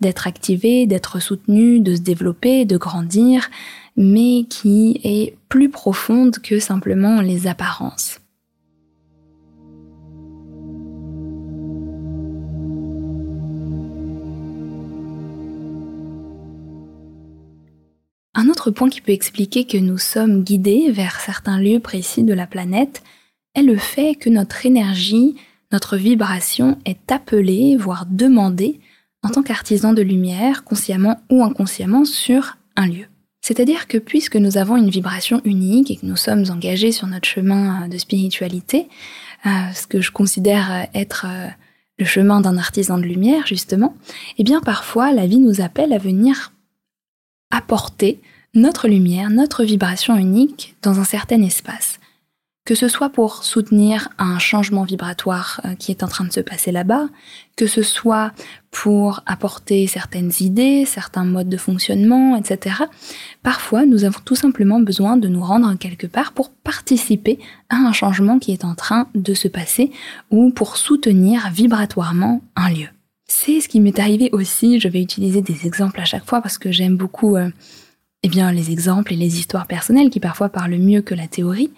d'être 0.00 0.26
activée, 0.26 0.86
d'être 0.86 1.20
soutenue, 1.20 1.78
de 1.78 1.94
se 1.94 2.00
développer, 2.00 2.64
de 2.64 2.76
grandir, 2.76 3.48
mais 3.96 4.44
qui 4.48 5.00
est 5.04 5.36
plus 5.48 5.68
profonde 5.68 6.38
que 6.38 6.58
simplement 6.58 7.20
les 7.20 7.46
apparences. 7.46 8.18
Un 18.34 18.48
autre 18.48 18.70
point 18.70 18.88
qui 18.88 19.02
peut 19.02 19.12
expliquer 19.12 19.66
que 19.66 19.76
nous 19.76 19.98
sommes 19.98 20.42
guidés 20.42 20.90
vers 20.90 21.20
certains 21.20 21.60
lieux 21.60 21.80
précis 21.80 22.24
de 22.24 22.32
la 22.32 22.46
planète 22.46 23.02
est 23.54 23.62
le 23.62 23.76
fait 23.76 24.14
que 24.14 24.30
notre 24.30 24.64
énergie, 24.64 25.36
notre 25.70 25.96
vibration 25.96 26.78
est 26.86 27.12
appelée, 27.12 27.76
voire 27.76 28.06
demandée, 28.06 28.80
en 29.22 29.28
tant 29.28 29.42
qu'artisan 29.42 29.92
de 29.92 30.02
lumière, 30.02 30.64
consciemment 30.64 31.20
ou 31.30 31.44
inconsciemment, 31.44 32.04
sur 32.04 32.56
un 32.74 32.86
lieu. 32.86 33.11
C'est-à-dire 33.42 33.88
que 33.88 33.98
puisque 33.98 34.36
nous 34.36 34.56
avons 34.56 34.76
une 34.76 34.88
vibration 34.88 35.42
unique 35.44 35.90
et 35.90 35.96
que 35.96 36.06
nous 36.06 36.16
sommes 36.16 36.44
engagés 36.48 36.92
sur 36.92 37.06
notre 37.06 37.28
chemin 37.28 37.82
euh, 37.82 37.88
de 37.88 37.98
spiritualité, 37.98 38.88
ce 39.44 39.88
que 39.88 40.00
je 40.00 40.12
considère 40.12 40.86
être 40.94 41.26
le 41.98 42.04
chemin 42.04 42.40
d'un 42.40 42.56
artisan 42.56 42.96
de 42.96 43.02
lumière, 43.02 43.44
justement, 43.44 43.96
eh 44.38 44.44
bien 44.44 44.60
parfois 44.60 45.10
la 45.10 45.26
vie 45.26 45.40
nous 45.40 45.60
appelle 45.60 45.92
à 45.92 45.98
venir 45.98 46.52
apporter 47.50 48.20
notre 48.54 48.86
lumière, 48.86 49.30
notre 49.30 49.64
vibration 49.64 50.16
unique 50.16 50.76
dans 50.82 51.00
un 51.00 51.04
certain 51.04 51.42
espace 51.42 51.98
que 52.64 52.74
ce 52.76 52.86
soit 52.86 53.10
pour 53.10 53.42
soutenir 53.42 54.08
un 54.18 54.38
changement 54.38 54.84
vibratoire 54.84 55.60
euh, 55.64 55.74
qui 55.74 55.90
est 55.90 56.02
en 56.02 56.08
train 56.08 56.24
de 56.24 56.32
se 56.32 56.40
passer 56.40 56.70
là-bas, 56.70 57.08
que 57.56 57.66
ce 57.66 57.82
soit 57.82 58.32
pour 58.70 59.20
apporter 59.26 59.86
certaines 59.88 60.30
idées, 60.40 60.84
certains 60.86 61.24
modes 61.24 61.48
de 61.48 61.56
fonctionnement, 61.56 62.36
etc. 62.36 62.76
Parfois, 63.42 63.84
nous 63.84 64.04
avons 64.04 64.20
tout 64.24 64.36
simplement 64.36 64.80
besoin 64.80 65.16
de 65.16 65.28
nous 65.28 65.42
rendre 65.42 65.74
quelque 65.76 66.06
part 66.06 66.32
pour 66.32 66.50
participer 66.50 67.38
à 67.68 67.76
un 67.76 67.92
changement 67.92 68.38
qui 68.38 68.52
est 68.52 68.64
en 68.64 68.74
train 68.74 69.08
de 69.14 69.34
se 69.34 69.48
passer 69.48 69.90
ou 70.30 70.50
pour 70.50 70.76
soutenir 70.76 71.50
vibratoirement 71.50 72.42
un 72.54 72.70
lieu. 72.70 72.88
C'est 73.26 73.60
ce 73.60 73.68
qui 73.68 73.80
m'est 73.80 73.98
arrivé 73.98 74.28
aussi, 74.32 74.78
je 74.78 74.88
vais 74.88 75.02
utiliser 75.02 75.42
des 75.42 75.66
exemples 75.66 76.00
à 76.00 76.04
chaque 76.04 76.26
fois 76.26 76.42
parce 76.42 76.58
que 76.58 76.70
j'aime 76.70 76.96
beaucoup 76.96 77.36
euh, 77.36 77.48
eh 78.24 78.28
bien, 78.28 78.52
les 78.52 78.70
exemples 78.70 79.12
et 79.12 79.16
les 79.16 79.38
histoires 79.38 79.66
personnelles 79.66 80.08
qui 80.08 80.20
parfois 80.20 80.48
parlent 80.48 80.78
mieux 80.78 81.02
que 81.02 81.14
la 81.14 81.26
théorie. 81.26 81.70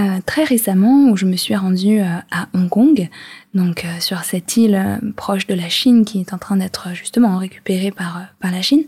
Euh, 0.00 0.20
très 0.24 0.44
récemment, 0.44 1.10
où 1.10 1.16
je 1.18 1.26
me 1.26 1.36
suis 1.36 1.54
rendue 1.54 2.00
euh, 2.00 2.16
à 2.30 2.48
Hong 2.54 2.70
Kong, 2.70 3.10
donc 3.52 3.84
euh, 3.84 4.00
sur 4.00 4.24
cette 4.24 4.56
île 4.56 5.00
proche 5.16 5.46
de 5.46 5.54
la 5.54 5.68
Chine 5.68 6.06
qui 6.06 6.20
est 6.20 6.32
en 6.32 6.38
train 6.38 6.56
d'être 6.56 6.94
justement 6.94 7.36
récupérée 7.36 7.90
par, 7.90 8.22
par 8.40 8.50
la 8.50 8.62
Chine. 8.62 8.84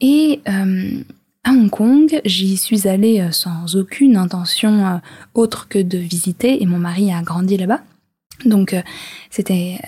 Et 0.00 0.40
à 0.46 1.50
Hong 1.50 1.70
Kong, 1.70 2.20
j'y 2.24 2.56
suis 2.56 2.86
allée 2.86 3.26
sans 3.32 3.74
aucune 3.74 4.16
intention 4.16 5.00
autre 5.34 5.66
que 5.68 5.80
de 5.80 5.98
visiter, 5.98 6.62
et 6.62 6.66
mon 6.66 6.78
mari 6.78 7.12
a 7.12 7.20
grandi 7.22 7.56
là-bas. 7.56 7.80
Donc 8.44 8.76
c'était 9.28 9.80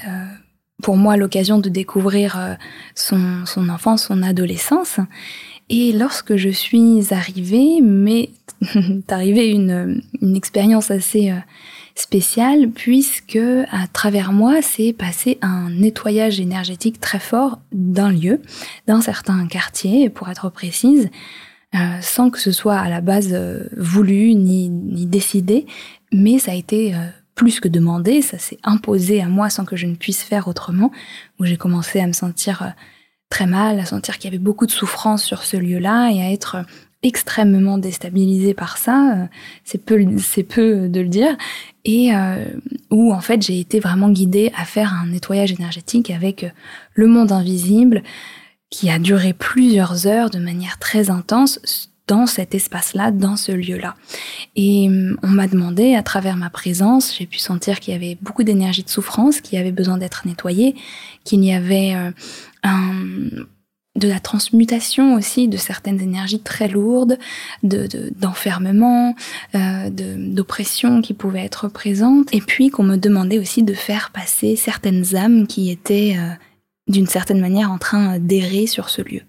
pour 0.82 0.96
moi 0.96 1.16
l'occasion 1.16 1.58
de 1.58 1.68
découvrir 1.68 2.56
son, 2.96 3.46
son 3.46 3.68
enfance, 3.68 4.06
son 4.06 4.24
adolescence. 4.24 4.98
Et 5.72 5.92
lorsque 5.92 6.34
je 6.34 6.48
suis 6.48 7.14
arrivée, 7.14 7.80
mais 7.80 8.30
arrivée 9.08 9.50
une, 9.50 10.02
expérience 10.34 10.90
assez 10.90 11.30
euh, 11.30 11.36
spéciale 11.94 12.70
puisque 12.70 13.38
à 13.70 13.86
travers 13.86 14.32
moi 14.32 14.62
s'est 14.62 14.92
passé 14.92 15.38
un 15.42 15.70
nettoyage 15.70 16.40
énergétique 16.40 16.98
très 17.00 17.20
fort 17.20 17.60
d'un 17.72 18.10
lieu, 18.10 18.42
d'un 18.88 19.00
certain 19.00 19.46
quartier, 19.46 20.10
pour 20.10 20.28
être 20.28 20.50
précise, 20.50 21.08
euh, 21.76 21.78
sans 22.00 22.30
que 22.30 22.40
ce 22.40 22.50
soit 22.50 22.76
à 22.76 22.88
la 22.88 23.00
base 23.00 23.30
euh, 23.32 23.68
voulu 23.76 24.34
ni, 24.34 24.68
ni, 24.70 25.06
décidé, 25.06 25.66
mais 26.12 26.40
ça 26.40 26.50
a 26.50 26.56
été 26.56 26.96
plus 27.36 27.60
que 27.60 27.68
demandé, 27.68 28.22
ça 28.22 28.38
s'est 28.38 28.58
imposé 28.64 29.22
à 29.22 29.28
moi 29.28 29.48
sans 29.50 29.64
que 29.64 29.76
je 29.76 29.86
ne 29.86 29.94
puisse 29.94 30.24
faire 30.24 30.48
autrement, 30.48 30.90
où 31.38 31.44
j'ai 31.44 31.56
commencé 31.56 32.00
à 32.00 32.08
me 32.08 32.12
sentir 32.12 32.74
très 33.30 33.46
mal, 33.46 33.80
à 33.80 33.86
sentir 33.86 34.18
qu'il 34.18 34.30
y 34.30 34.34
avait 34.34 34.42
beaucoup 34.42 34.66
de 34.66 34.70
souffrance 34.70 35.24
sur 35.24 35.44
ce 35.44 35.56
lieu-là 35.56 36.10
et 36.10 36.20
à 36.20 36.30
être 36.30 36.64
extrêmement 37.02 37.78
déstabilisée 37.78 38.52
par 38.52 38.76
ça, 38.76 39.12
euh, 39.14 39.26
c'est 39.64 39.82
peu, 39.82 40.04
c'est 40.18 40.42
peu 40.42 40.88
de 40.88 41.00
le 41.00 41.08
dire, 41.08 41.36
et 41.84 42.14
euh, 42.14 42.44
où 42.90 43.14
en 43.14 43.20
fait 43.20 43.40
j'ai 43.40 43.58
été 43.58 43.80
vraiment 43.80 44.10
guidée 44.10 44.52
à 44.54 44.64
faire 44.64 44.92
un 44.92 45.06
nettoyage 45.06 45.52
énergétique 45.52 46.10
avec 46.10 46.44
euh, 46.44 46.50
le 46.94 47.06
monde 47.06 47.32
invisible 47.32 48.02
qui 48.68 48.90
a 48.90 48.98
duré 48.98 49.32
plusieurs 49.32 50.06
heures 50.06 50.30
de 50.30 50.38
manière 50.38 50.78
très 50.78 51.10
intense 51.10 51.88
dans 52.06 52.26
cet 52.26 52.54
espace-là, 52.54 53.12
dans 53.12 53.36
ce 53.36 53.52
lieu-là. 53.52 53.94
Et 54.56 54.88
on 55.22 55.28
m'a 55.28 55.46
demandé, 55.46 55.94
à 55.94 56.02
travers 56.02 56.36
ma 56.36 56.50
présence, 56.50 57.14
j'ai 57.16 57.26
pu 57.26 57.38
sentir 57.38 57.78
qu'il 57.78 57.94
y 57.94 57.96
avait 57.96 58.18
beaucoup 58.20 58.42
d'énergie 58.42 58.82
de 58.82 58.88
souffrance 58.88 59.40
qui 59.40 59.56
avait 59.56 59.70
besoin 59.70 59.96
d'être 59.96 60.26
nettoyée, 60.26 60.74
qu'il 61.24 61.44
y 61.44 61.52
avait 61.52 61.94
de 63.96 64.08
la 64.08 64.20
transmutation 64.20 65.14
aussi 65.14 65.48
de 65.48 65.56
certaines 65.56 66.00
énergies 66.00 66.40
très 66.40 66.68
lourdes, 66.68 67.18
d'enfermement, 67.62 69.14
euh, 69.54 69.90
de, 69.90 70.32
d'oppression 70.32 71.02
qui 71.02 71.12
pouvaient 71.12 71.44
être 71.44 71.68
présentes, 71.68 72.32
et 72.32 72.40
puis 72.40 72.70
qu'on 72.70 72.84
me 72.84 72.96
demandait 72.96 73.38
aussi 73.38 73.62
de 73.62 73.74
faire 73.74 74.10
passer 74.10 74.56
certaines 74.56 75.16
âmes 75.16 75.46
qui 75.46 75.70
étaient 75.70 76.16
euh, 76.16 76.30
d'une 76.88 77.06
certaine 77.06 77.40
manière 77.40 77.70
en 77.70 77.78
train 77.78 78.18
d'errer 78.18 78.66
sur 78.66 78.88
ce 78.88 79.02
lieu. 79.02 79.22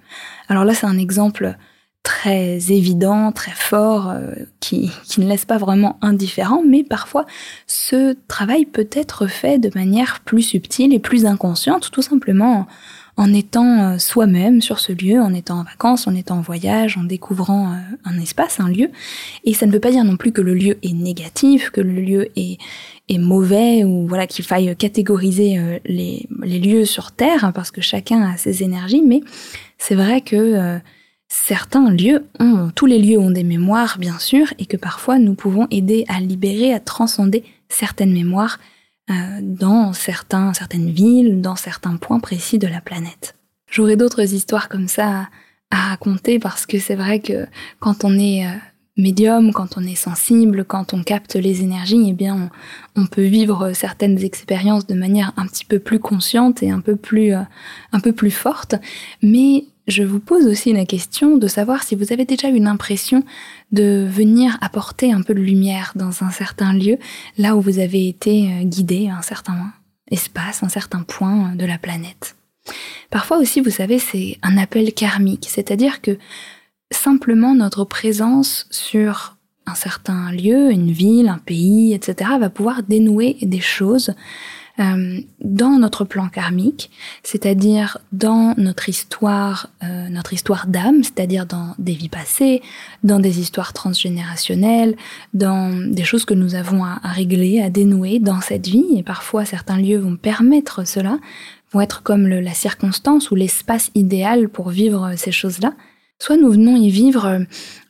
Alors 0.48 0.64
là, 0.64 0.74
c'est 0.74 0.88
un 0.88 0.98
exemple 0.98 1.56
très 2.04 2.72
évident, 2.72 3.32
très 3.32 3.52
fort, 3.52 4.10
euh, 4.10 4.34
qui, 4.60 4.92
qui, 5.04 5.22
ne 5.22 5.28
laisse 5.28 5.46
pas 5.46 5.58
vraiment 5.58 5.98
indifférent, 6.02 6.64
mais 6.68 6.84
parfois 6.84 7.26
ce 7.68 8.16
travail 8.28 8.66
peut 8.66 8.90
être 8.92 9.28
fait 9.28 9.60
de 9.60 9.72
manière 9.76 10.22
plus 10.22 10.42
subtile 10.42 10.94
et 10.94 11.00
plus 11.00 11.26
inconsciente, 11.26 11.90
tout 11.92 12.02
simplement 12.02 12.68
en 13.18 13.34
étant 13.34 13.94
euh, 13.94 13.98
soi-même 13.98 14.62
sur 14.62 14.80
ce 14.80 14.92
lieu, 14.92 15.20
en 15.20 15.34
étant 15.34 15.60
en 15.60 15.64
vacances, 15.64 16.08
en 16.08 16.16
étant 16.16 16.38
en 16.38 16.42
voyage, 16.42 16.98
en 16.98 17.04
découvrant 17.04 17.74
euh, 17.74 17.76
un 18.06 18.20
espace, 18.20 18.60
un 18.60 18.70
lieu. 18.70 18.90
Et 19.44 19.54
ça 19.54 19.66
ne 19.66 19.72
veut 19.72 19.80
pas 19.80 19.92
dire 19.92 20.04
non 20.04 20.18
plus 20.18 20.32
que 20.32 20.42
le 20.42 20.54
lieu 20.54 20.78
est 20.84 20.94
négatif, 20.94 21.70
que 21.70 21.82
le 21.82 21.94
lieu 21.94 22.30
est, 22.36 22.58
mauvais 23.20 23.84
ou 23.84 24.08
voilà 24.08 24.26
qu'il 24.26 24.46
faille 24.46 24.74
catégoriser 24.78 25.58
euh, 25.58 25.80
les, 25.84 26.26
lieux 26.42 26.86
sur 26.86 27.12
Terre 27.12 27.44
hein, 27.44 27.52
parce 27.52 27.70
que 27.70 27.82
chacun 27.82 28.22
a 28.22 28.38
ses 28.38 28.64
énergies. 28.64 29.02
Mais 29.06 29.22
c'est 29.78 29.96
vrai 29.96 30.22
que 30.22 30.80
certains 31.28 31.92
lieux 31.92 32.24
ont, 32.40 32.72
tous 32.74 32.86
les 32.86 33.00
lieux 33.00 33.20
ont 33.20 33.32
des 33.32 33.44
mémoires 33.44 33.98
bien 34.00 34.18
sûr, 34.18 34.54
et 34.60 34.66
que 34.66 34.78
parfois 34.78 35.20
nous 35.20 35.34
pouvons 35.34 35.68
aider 35.72 36.06
à 36.08 36.22
libérer, 36.22 36.74
à 36.74 36.80
transcender 36.80 37.44
certaines 37.68 38.14
mémoires 38.14 38.60
dans 39.42 39.94
certains, 39.94 40.54
certaines 40.54 40.90
villes, 40.90 41.42
dans 41.42 41.56
certains 41.56 41.96
points 41.98 42.20
précis 42.20 42.60
de 42.60 42.68
la 42.68 42.82
planète. 42.82 43.36
J'aurais 43.70 43.96
d'autres 43.96 44.34
histoires 44.34 44.70
comme 44.70 44.88
ça 44.88 45.30
à, 45.72 45.90
raconter 45.90 46.40
parce 46.40 46.66
que 46.66 46.80
c'est 46.80 46.96
vrai 46.96 47.20
que 47.20 47.48
quand 47.80 48.04
on 48.04 48.20
est 48.20 48.46
euh, 48.46 48.52
médium, 49.02 49.52
quand 49.52 49.78
on 49.78 49.84
est 49.84 49.96
sensible, 49.96 50.64
quand 50.64 50.94
on 50.94 51.04
capte 51.04 51.36
les 51.36 51.62
énergies, 51.62 52.06
eh 52.08 52.14
bien, 52.14 52.50
on, 52.96 53.06
peut 53.06 53.24
vivre 53.24 53.74
certaines 53.74 54.24
expériences 54.24 54.88
de 54.88 54.94
manière 54.94 55.34
un 55.38 55.46
petit 55.48 55.66
peu 55.66 55.80
plus 55.80 56.00
consciente 56.00 56.64
et 56.64 56.70
un 56.70 56.80
peu 56.80 56.96
plus, 56.96 57.34
euh, 57.34 57.42
un 57.92 58.00
peu 58.00 58.14
plus 58.14 58.32
forte. 58.32 58.76
Mais 59.22 59.66
je 59.88 60.04
vous 60.04 60.20
pose 60.20 60.46
aussi 60.46 60.72
la 60.72 60.86
question 60.86 61.38
de 61.38 61.48
savoir 61.48 61.84
si 61.84 61.96
vous 61.96 62.14
avez 62.14 62.26
déjà 62.26 62.50
eu 62.50 62.60
l'impression 62.60 63.24
de 63.72 64.08
venir 64.10 64.58
apporter 64.62 65.12
un 65.12 65.22
peu 65.22 65.34
de 65.34 65.42
lumière 65.42 65.94
dans 65.96 66.24
un 66.24 66.30
certain 66.30 66.74
lieu, 66.74 66.98
là 67.38 67.56
où 67.56 67.62
vous 67.62 67.80
avez 67.80 68.08
été 68.08 68.52
euh, 68.52 68.64
guidé 68.64 69.10
à 69.10 69.18
un 69.18 69.22
certain 69.22 69.74
espace, 70.10 70.64
un 70.64 70.70
certain 70.70 71.04
point 71.04 71.56
de 71.56 71.66
la 71.66 71.78
planète. 71.78 72.36
Parfois 73.10 73.40
aussi, 73.40 73.60
vous 73.60 73.72
savez, 73.72 74.00
c'est 74.00 74.38
un 74.44 74.58
appel 74.58 74.94
karmique, 74.94 75.48
c'est-à-dire 75.50 76.02
que 76.02 76.18
simplement 76.92 77.56
notre 77.56 77.84
présence 77.84 78.68
sur 78.70 79.38
un 79.68 79.76
certain 79.76 80.32
lieu, 80.32 80.72
une 80.72 80.92
ville, 80.92 81.30
un 81.30 81.38
pays, 81.38 81.94
etc., 81.94 82.32
va 82.40 82.50
pouvoir 82.50 82.84
dénouer 82.84 83.38
des 83.42 83.62
choses 83.62 84.14
euh, 84.80 85.20
dans 85.42 85.78
notre 85.78 86.06
plan 86.06 86.30
karmique, 86.30 86.92
c'est-à-dire 87.24 87.98
dans 88.14 88.54
notre 88.58 88.88
histoire, 88.88 89.70
euh, 89.84 90.08
notre 90.10 90.34
histoire 90.34 90.66
d'âme, 90.66 91.04
c'est-à-dire 91.04 91.46
dans 91.46 91.76
des 91.78 91.94
vies 91.94 92.10
passées, 92.10 92.62
dans 93.04 93.20
des 93.20 93.40
histoires 93.40 93.74
transgénérationnelles, 93.74 94.96
dans 95.34 95.72
des 95.92 96.04
choses 96.04 96.24
que 96.24 96.34
nous 96.34 96.56
avons 96.56 96.86
à, 96.86 97.00
régler, 97.04 97.62
à 97.62 97.70
dénouer 97.70 98.20
dans 98.20 98.40
cette 98.40 98.68
vie. 98.68 98.88
Et 98.96 99.04
parfois, 99.04 99.44
certains 99.44 99.78
lieux 99.78 100.00
vont 100.00 100.16
permettre 100.16 100.88
cela, 100.88 101.20
vont 101.74 101.82
être 101.82 102.02
comme 102.02 102.28
la 102.28 102.54
circonstance 102.54 103.30
ou 103.30 103.36
l'espace 103.36 103.92
idéal 103.94 104.48
pour 104.48 104.70
vivre 104.70 105.14
ces 105.18 105.34
choses-là. 105.34 105.74
Soit 106.22 106.38
nous 106.38 106.52
venons 106.52 106.76
y 106.76 106.90
vivre 106.90 107.46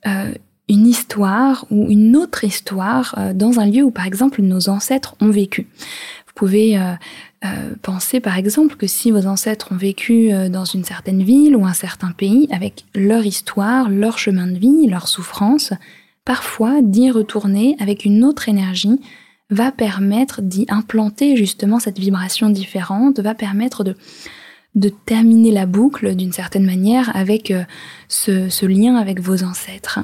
euh, 0.08 0.32
une 0.70 0.88
histoire 0.88 1.66
ou 1.70 1.90
une 1.90 2.16
autre 2.16 2.46
histoire 2.46 3.16
dans 3.36 3.60
un 3.60 3.66
lieu 3.66 3.84
où, 3.84 3.92
par 3.92 4.06
exemple, 4.06 4.42
nos 4.42 4.70
ancêtres 4.70 5.16
ont 5.20 5.30
vécu. 5.30 5.68
Vous 6.32 6.48
pouvez 6.48 6.78
euh, 6.78 6.94
euh, 7.44 7.74
penser 7.82 8.22
par 8.22 8.38
exemple 8.38 8.78
que 8.78 8.88
si 8.88 9.12
vos 9.12 9.26
ancêtres 9.26 9.74
ont 9.74 9.76
vécu 9.76 10.32
euh, 10.32 10.48
dans 10.48 10.64
une 10.64 10.86
certaine 10.86 11.24
ville 11.24 11.58
ou 11.58 11.66
un 11.66 11.74
certain 11.74 12.12
pays 12.12 12.48
avec 12.52 12.86
leur 12.96 13.26
histoire, 13.26 13.90
leur 13.90 14.18
chemin 14.18 14.48
de 14.48 14.58
vie, 14.58 14.88
leur 14.88 15.10
souffrance, 15.10 15.74
parfois 16.24 16.82
d'y 16.82 17.12
retourner 17.12 17.76
avec 17.80 18.06
une 18.06 18.24
autre 18.24 18.48
énergie 18.48 19.02
va 19.50 19.74
permettre 19.74 20.42
d'y 20.42 20.66
implanter 20.70 21.36
justement 21.36 21.80
cette 21.80 22.00
vibration 22.00 22.50
différente, 22.50 23.20
va 23.20 23.36
permettre 23.36 23.84
de, 23.84 23.98
de 24.76 24.90
terminer 24.90 25.52
la 25.52 25.66
boucle 25.66 26.16
d'une 26.16 26.32
certaine 26.32 26.66
manière 26.66 27.16
avec 27.16 27.54
ce, 28.08 28.50
ce, 28.50 28.66
lien 28.66 28.96
avec 28.96 29.20
vos 29.20 29.44
ancêtres. 29.44 30.00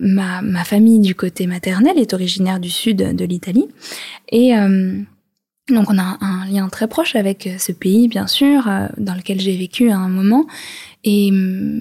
ma, 0.00 0.40
ma, 0.42 0.64
famille 0.64 1.00
du 1.00 1.14
côté 1.14 1.46
maternel 1.46 1.98
est 1.98 2.14
originaire 2.14 2.58
du 2.58 2.70
sud 2.70 2.96
de 2.96 3.24
l'Italie 3.24 3.66
et 4.30 4.54
donc 5.68 5.90
on 5.90 5.98
a 5.98 6.16
un 6.20 6.46
lien 6.46 6.68
très 6.68 6.86
proche 6.86 7.16
avec 7.16 7.46
euh, 7.46 7.58
ce 7.58 7.72
pays, 7.72 8.06
bien 8.06 8.28
sûr, 8.28 8.68
euh, 8.68 8.86
dans 8.98 9.14
lequel 9.14 9.40
j'ai 9.40 9.56
vécu 9.56 9.90
à 9.90 9.96
un 9.96 10.08
moment. 10.08 10.46
Et, 11.06 11.28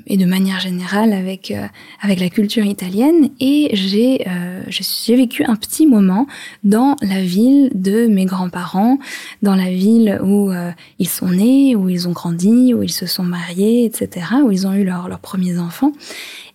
et 0.05 0.17
de 0.17 0.25
manière 0.25 0.60
générale 0.60 1.12
avec 1.12 1.50
euh, 1.50 1.65
avec 2.00 2.20
la 2.20 2.29
culture 2.29 2.63
italienne. 2.63 3.32
Et 3.39 3.72
j'ai 3.74 4.25
euh, 4.27 4.62
j'ai 4.67 5.15
vécu 5.15 5.44
un 5.44 5.55
petit 5.55 5.88
moment 5.88 6.27
dans 6.63 6.96
la 7.01 7.22
ville 7.22 7.72
de 7.74 8.05
mes 8.05 8.25
grands-parents, 8.25 9.00
dans 9.41 9.55
la 9.55 9.72
ville 9.72 10.20
où 10.24 10.51
euh, 10.51 10.72
ils 11.00 11.10
sont 11.10 11.29
nés, 11.29 11.75
où 11.75 11.89
ils 11.89 12.08
ont 12.08 12.12
grandi, 12.12 12.74
où 12.74 12.84
ils 12.84 12.91
se 12.91 13.08
sont 13.08 13.24
mariés, 13.24 13.86
etc., 13.86 14.27
où 14.44 14.51
ils 14.51 14.67
ont 14.67 14.74
eu 14.74 14.86
leurs 14.86 15.10
leurs 15.10 15.20
premiers 15.20 15.58
enfants. 15.58 15.91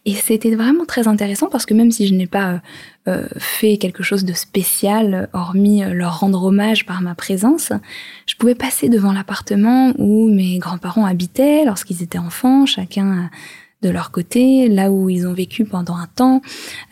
Et 0.07 0.15
c'était 0.15 0.55
vraiment 0.55 0.87
très 0.87 1.09
intéressant 1.09 1.49
parce 1.49 1.67
que 1.67 1.75
même 1.75 1.91
si 1.91 2.07
je 2.07 2.15
n'ai 2.15 2.27
pas 2.27 2.53
euh, 2.53 2.59
euh, 3.09 3.27
fait 3.39 3.77
quelque 3.77 4.03
chose 4.03 4.25
de 4.25 4.33
spécial, 4.33 5.29
hormis 5.35 5.85
euh, 5.85 5.93
leur 5.93 6.21
rendre 6.21 6.43
hommage 6.43 6.87
par 6.87 7.03
ma 7.03 7.15
présence, 7.15 7.73
je 8.31 8.37
pouvais 8.37 8.55
passer 8.55 8.89
devant 8.89 9.13
l'appartement 9.13 9.93
où 9.99 10.29
mes 10.29 10.59
grands-parents 10.59 11.05
habitaient 11.05 11.65
lorsqu'ils 11.65 12.01
étaient 12.05 12.19
enfants, 12.19 12.65
chacun 12.65 13.29
de 13.83 13.89
leur 13.89 14.13
côté, 14.13 14.69
là 14.69 14.93
où 14.93 15.11
ils 15.11 15.27
ont 15.27 15.33
vécu 15.33 15.65
pendant 15.65 15.97
un 15.97 16.07
temps, 16.07 16.41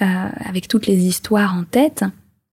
avec 0.00 0.66
toutes 0.66 0.86
les 0.88 1.06
histoires 1.06 1.54
en 1.54 1.62
tête. 1.62 2.04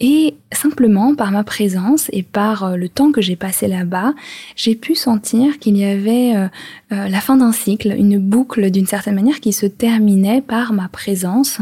Et 0.00 0.34
simplement 0.50 1.14
par 1.14 1.30
ma 1.30 1.44
présence 1.44 2.08
et 2.12 2.22
par 2.22 2.64
euh, 2.64 2.76
le 2.76 2.88
temps 2.88 3.12
que 3.12 3.20
j'ai 3.20 3.36
passé 3.36 3.68
là-bas, 3.68 4.14
j'ai 4.56 4.74
pu 4.74 4.94
sentir 4.94 5.58
qu'il 5.58 5.76
y 5.76 5.84
avait 5.84 6.34
euh, 6.34 6.48
euh, 6.92 7.08
la 7.08 7.20
fin 7.20 7.36
d'un 7.36 7.52
cycle, 7.52 7.94
une 7.96 8.18
boucle 8.18 8.70
d'une 8.70 8.86
certaine 8.86 9.14
manière 9.14 9.40
qui 9.40 9.52
se 9.52 9.66
terminait 9.66 10.40
par 10.40 10.72
ma 10.72 10.88
présence. 10.88 11.58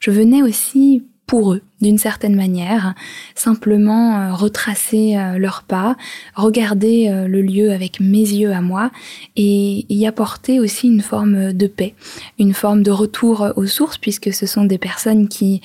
Je 0.00 0.10
venais 0.10 0.42
aussi 0.42 1.02
pour 1.28 1.52
eux, 1.52 1.60
d'une 1.82 1.98
certaine 1.98 2.34
manière, 2.34 2.94
simplement 3.34 4.16
euh, 4.16 4.32
retracer 4.32 5.14
euh, 5.14 5.36
leurs 5.36 5.62
pas, 5.62 5.94
regarder 6.34 7.08
euh, 7.08 7.28
le 7.28 7.42
lieu 7.42 7.70
avec 7.70 8.00
mes 8.00 8.16
yeux 8.16 8.50
à 8.52 8.62
moi 8.62 8.90
et 9.36 9.84
y 9.90 10.06
apporter 10.06 10.58
aussi 10.58 10.88
une 10.88 11.02
forme 11.02 11.52
de 11.52 11.66
paix, 11.66 11.94
une 12.38 12.54
forme 12.54 12.82
de 12.82 12.90
retour 12.90 13.46
aux 13.56 13.66
sources, 13.66 13.98
puisque 13.98 14.32
ce 14.32 14.46
sont 14.46 14.64
des 14.64 14.78
personnes 14.78 15.28
qui, 15.28 15.60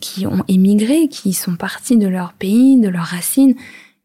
qui 0.00 0.26
ont 0.26 0.42
émigré, 0.48 1.08
qui 1.08 1.32
sont 1.32 1.54
parties 1.54 1.96
de 1.96 2.08
leur 2.08 2.32
pays, 2.32 2.80
de 2.80 2.88
leurs 2.88 3.04
racines, 3.04 3.54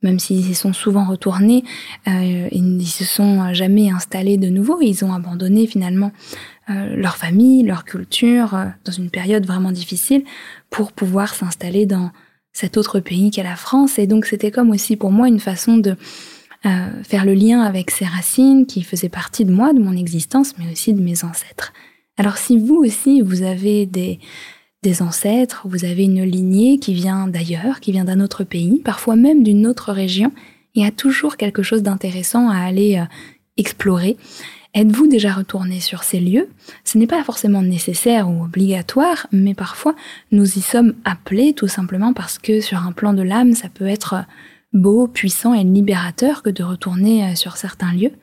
même 0.01 0.20
s'ils 0.20 0.50
y 0.50 0.55
sont 0.55 0.74
souvent 0.74 1.05
retournés, 1.05 1.63
euh, 2.08 2.48
ils 2.51 2.77
ne 2.77 2.84
se 2.84 3.05
sont 3.05 3.53
jamais 3.53 3.89
installés 3.89 4.38
de 4.38 4.50
nouveau, 4.50 4.79
ils 4.81 5.05
ont 5.05 5.13
abandonné 5.13 5.67
finalement 5.67 6.12
euh, 6.70 6.96
leur 6.96 7.17
famille, 7.17 7.63
leur 7.63 7.86
culture, 7.86 8.53
euh, 8.53 8.65
dans 8.86 8.91
une 8.91 9.10
période 9.10 9.46
vraiment 9.46 9.72
difficile, 9.72 10.24
pour 10.70 10.91
pouvoir 10.91 11.34
s'installer 11.34 11.86
dans 11.86 12.12
cet 12.53 12.77
autre 12.77 13.00
pays 13.00 13.31
qu'est 13.31 13.43
la 13.43 13.55
France. 13.55 13.98
Et 13.98 14.08
donc 14.08 14.25
c'était 14.25 14.51
comme 14.51 14.70
aussi 14.70 14.96
pour 14.96 15.12
moi 15.12 15.27
une 15.27 15.39
façon 15.39 15.77
de 15.77 15.96
euh, 16.65 17.03
faire 17.03 17.25
le 17.25 17.34
lien 17.34 17.62
avec 17.62 17.89
ces 17.89 18.05
racines 18.05 18.67
qui 18.67 18.84
faisaient 18.84 19.10
partie 19.10 19.43
de 19.43 19.51
moi, 19.51 19.74
de 19.74 19.79
mon 19.79 19.98
existence, 19.98 20.53
mais 20.60 20.72
aussi 20.72 20.93
de 20.93 21.01
mes 21.01 21.24
ancêtres. 21.24 21.74
Alors 22.17 22.38
si 22.38 22.60
vous 22.60 22.75
aussi, 22.75 23.22
vous 23.22 23.41
avez 23.41 23.86
des, 23.86 24.20
des 24.84 25.02
ancêtres, 25.02 25.62
vous 25.66 25.86
avez 25.86 26.04
une 26.04 26.24
lignée 26.24 26.80
qui 26.80 26.94
vient 26.94 27.28
d'ailleurs, 27.28 27.80
qui 27.80 27.92
vient 27.92 28.06
d'un 28.06 28.20
autre 28.20 28.44
pays, 28.44 28.82
parfois 28.84 29.16
même 29.16 29.44
d'une 29.44 29.68
autre 29.68 29.92
région, 29.92 30.32
il 30.74 30.84
y 30.84 30.88
a 30.88 30.92
toujours 30.92 31.38
quelque 31.38 31.64
chose 31.64 31.84
d'intéressant 31.84 32.50
à 32.50 32.58
aller 32.58 33.04
explorer 33.58 34.18
Êtes-vous 34.74 35.08
déjà 35.08 35.34
retourné 35.34 35.82
sur 35.82 36.04
ces 36.04 36.22
lieux? 36.22 36.48
Ce 36.86 36.98
n'est 36.98 37.08
pas 37.08 37.26
forcément 37.26 37.62
nécessaire 37.62 38.30
ou 38.30 38.46
obligatoire, 38.46 39.28
mais 39.34 39.54
parfois 39.54 39.96
nous 40.32 40.58
y 40.58 40.62
sommes 40.62 40.94
appelés 41.04 41.54
tout 41.54 41.68
simplement 41.68 42.14
parce 42.14 42.40
que 42.40 42.62
sur 42.62 42.86
un 42.86 42.94
plan 42.94 43.14
de 43.14 43.22
l'âme, 43.22 43.54
ça 43.54 43.68
peut 43.68 43.88
être 43.88 44.24
beau, 44.72 45.08
puissant 45.08 45.54
et 45.54 45.66
libérateur 45.66 46.42
que 46.42 46.50
de 46.50 46.64
retourner 46.64 47.26
euh, 47.26 47.36
sur 47.36 47.58
certains 47.58 47.94
lieux. 47.94 48.14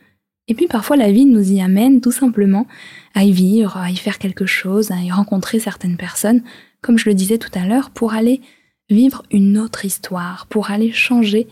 Et 0.49 0.55
puis 0.55 0.67
parfois 0.67 0.97
la 0.97 1.13
vie 1.13 1.27
nous 1.27 1.53
y 1.53 1.61
amène 1.61 2.01
tout 2.01 2.11
simplement 2.11 2.67
à 3.15 3.25
y 3.25 3.33
vivre, 3.33 3.77
à 3.77 3.91
y 3.91 3.97
faire 3.97 4.19
quelque 4.19 4.47
chose, 4.47 4.91
à 4.91 4.97
y 4.97 5.11
rencontrer 5.11 5.61
certaines 5.61 5.97
personnes, 5.97 6.43
comme 6.81 6.99
je 6.99 7.09
le 7.09 7.15
disais 7.15 7.39
tout 7.39 7.51
à 7.55 7.67
l'heure, 7.67 7.91
pour 7.91 8.15
aller 8.15 8.41
vivre 8.91 9.23
une 9.31 9.59
autre 9.59 9.85
histoire, 9.85 10.47
pour 10.49 10.71
aller 10.71 10.93
changer, 10.93 11.47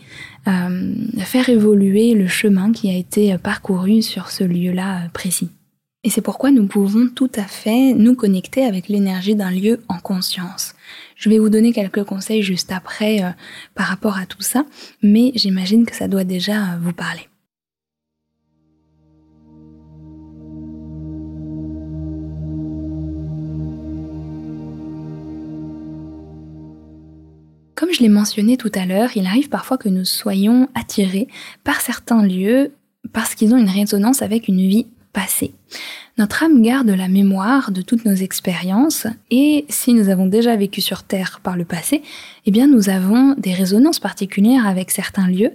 euh, 0.47 0.93
faire 1.19 1.49
évoluer 1.49 2.15
le 2.15 2.27
chemin 2.27 2.71
qui 2.71 2.89
a 2.89 2.97
été 2.97 3.37
parcouru 3.37 4.01
sur 4.01 4.31
ce 4.31 4.43
lieu-là 4.43 5.09
précis. 5.13 5.49
Et 6.03 6.09
c'est 6.09 6.21
pourquoi 6.21 6.51
nous 6.51 6.67
pouvons 6.67 7.09
tout 7.13 7.31
à 7.35 7.43
fait 7.43 7.93
nous 7.93 8.15
connecter 8.15 8.63
avec 8.63 8.87
l'énergie 8.87 9.35
d'un 9.35 9.51
lieu 9.51 9.81
en 9.87 9.99
conscience. 9.99 10.73
Je 11.15 11.29
vais 11.29 11.37
vous 11.37 11.49
donner 11.49 11.73
quelques 11.73 12.03
conseils 12.03 12.43
juste 12.43 12.71
après 12.71 13.23
euh, 13.23 13.29
par 13.75 13.87
rapport 13.87 14.17
à 14.17 14.25
tout 14.25 14.41
ça, 14.41 14.65
mais 15.03 15.31
j'imagine 15.35 15.85
que 15.85 15.95
ça 15.95 16.07
doit 16.07 16.23
déjà 16.23 16.77
vous 16.81 16.93
parler. 16.93 17.27
Je 27.97 28.03
l'ai 28.03 28.09
mentionné 28.09 28.57
tout 28.57 28.71
à 28.75 28.85
l'heure, 28.85 29.09
il 29.15 29.25
arrive 29.25 29.49
parfois 29.49 29.77
que 29.77 29.89
nous 29.89 30.05
soyons 30.05 30.69
attirés 30.75 31.27
par 31.63 31.81
certains 31.81 32.21
lieux 32.21 32.71
parce 33.11 33.33
qu'ils 33.33 33.55
ont 33.55 33.57
une 33.57 33.69
résonance 33.69 34.21
avec 34.21 34.47
une 34.47 34.67
vie 34.67 34.85
passée. 35.13 35.55
Notre 36.19 36.43
âme 36.43 36.61
garde 36.61 36.89
la 36.89 37.07
mémoire 37.07 37.71
de 37.71 37.81
toutes 37.81 38.05
nos 38.05 38.13
expériences 38.13 39.07
et 39.31 39.65
si 39.69 39.95
nous 39.95 40.09
avons 40.09 40.27
déjà 40.27 40.55
vécu 40.55 40.79
sur 40.79 41.01
Terre 41.03 41.39
par 41.41 41.57
le 41.57 41.65
passé, 41.65 42.03
eh 42.45 42.51
bien 42.51 42.67
nous 42.67 42.89
avons 42.89 43.33
des 43.35 43.53
résonances 43.53 43.99
particulières 43.99 44.67
avec 44.67 44.91
certains 44.91 45.27
lieux 45.27 45.53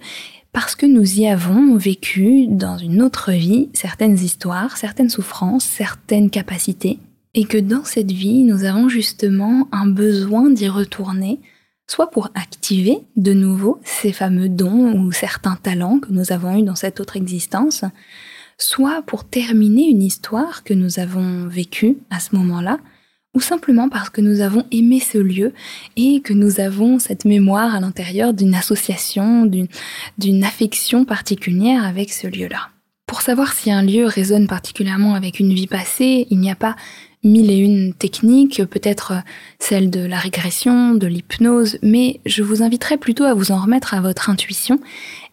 parce 0.53 0.75
que 0.75 0.87
nous 0.87 1.21
y 1.21 1.29
avons 1.29 1.77
vécu 1.77 2.49
dans 2.49 2.77
une 2.77 3.03
autre 3.03 3.31
vie 3.31 3.69
certaines 3.73 4.19
histoires, 4.19 4.77
certaines 4.79 5.11
souffrances, 5.11 5.65
certaines 5.65 6.29
capacités 6.29 6.99
et 7.35 7.45
que 7.45 7.59
dans 7.59 7.85
cette 7.85 8.11
vie 8.11 8.43
nous 8.43 8.65
avons 8.65 8.89
justement 8.89 9.69
un 9.71 9.87
besoin 9.87 10.51
d'y 10.51 10.69
retourner 10.69 11.39
soit 11.93 12.11
pour 12.11 12.31
activer 12.35 13.01
de 13.17 13.35
nouveau 13.35 13.79
ces 13.85 14.13
fameux 14.13 14.49
dons 14.49 14.99
ou 14.99 15.13
certains 15.13 15.57
talents 15.57 15.99
que 15.99 16.11
nous 16.11 16.33
avons 16.33 16.59
eus 16.59 16.63
dans 16.63 16.75
cette 16.75 17.01
autre 17.01 17.19
existence, 17.19 17.85
soit 18.57 19.03
pour 19.03 19.25
terminer 19.25 19.91
une 19.91 20.03
histoire 20.03 20.65
que 20.65 20.73
nous 20.73 21.01
avons 21.01 21.49
vécue 21.49 21.99
à 22.09 22.19
ce 22.19 22.35
moment-là, 22.37 22.79
ou 23.35 23.43
simplement 23.43 23.91
parce 23.91 24.09
que 24.09 24.23
nous 24.23 24.41
avons 24.41 24.65
aimé 24.71 25.01
ce 25.01 25.19
lieu 25.19 25.53
et 25.97 26.23
que 26.23 26.33
nous 26.33 26.61
avons 26.61 26.99
cette 26.99 27.27
mémoire 27.27 27.75
à 27.75 27.81
l'intérieur 27.81 28.33
d'une 28.33 28.55
association, 28.55 29.45
d'une 29.45 30.45
affection 30.45 31.05
particulière 31.05 31.85
avec 31.85 32.11
ce 32.11 32.27
lieu-là. 32.27 32.71
Pour 33.07 33.21
savoir 33.21 33.53
si 33.53 33.71
un 33.71 33.83
lieu 33.83 34.07
résonne 34.07 34.47
particulièrement 34.47 35.15
avec 35.15 35.41
une 35.41 35.53
vie 35.53 35.67
passée, 35.67 36.27
il 36.31 36.39
n'y 36.39 36.51
a 36.51 36.55
pas 36.55 36.75
mille 37.25 37.51
et 37.51 37.59
une 37.59 37.95
techniques, 37.95 38.65
peut-être 38.65 39.15
celle 39.59 39.91
de 39.91 40.01
la 40.01 40.19
régression, 40.19 40.95
de 40.95 41.07
l'hypnose, 41.07 41.79
mais 41.83 42.21
je 42.27 42.43
vous 42.43 42.63
inviterai 42.63 42.97
plutôt 42.97 43.25
à 43.25 43.35
vous 43.35 43.53
en 43.53 43.61
remettre 43.63 43.95
à 43.95 44.01
votre 44.01 44.29
intuition 44.29 44.81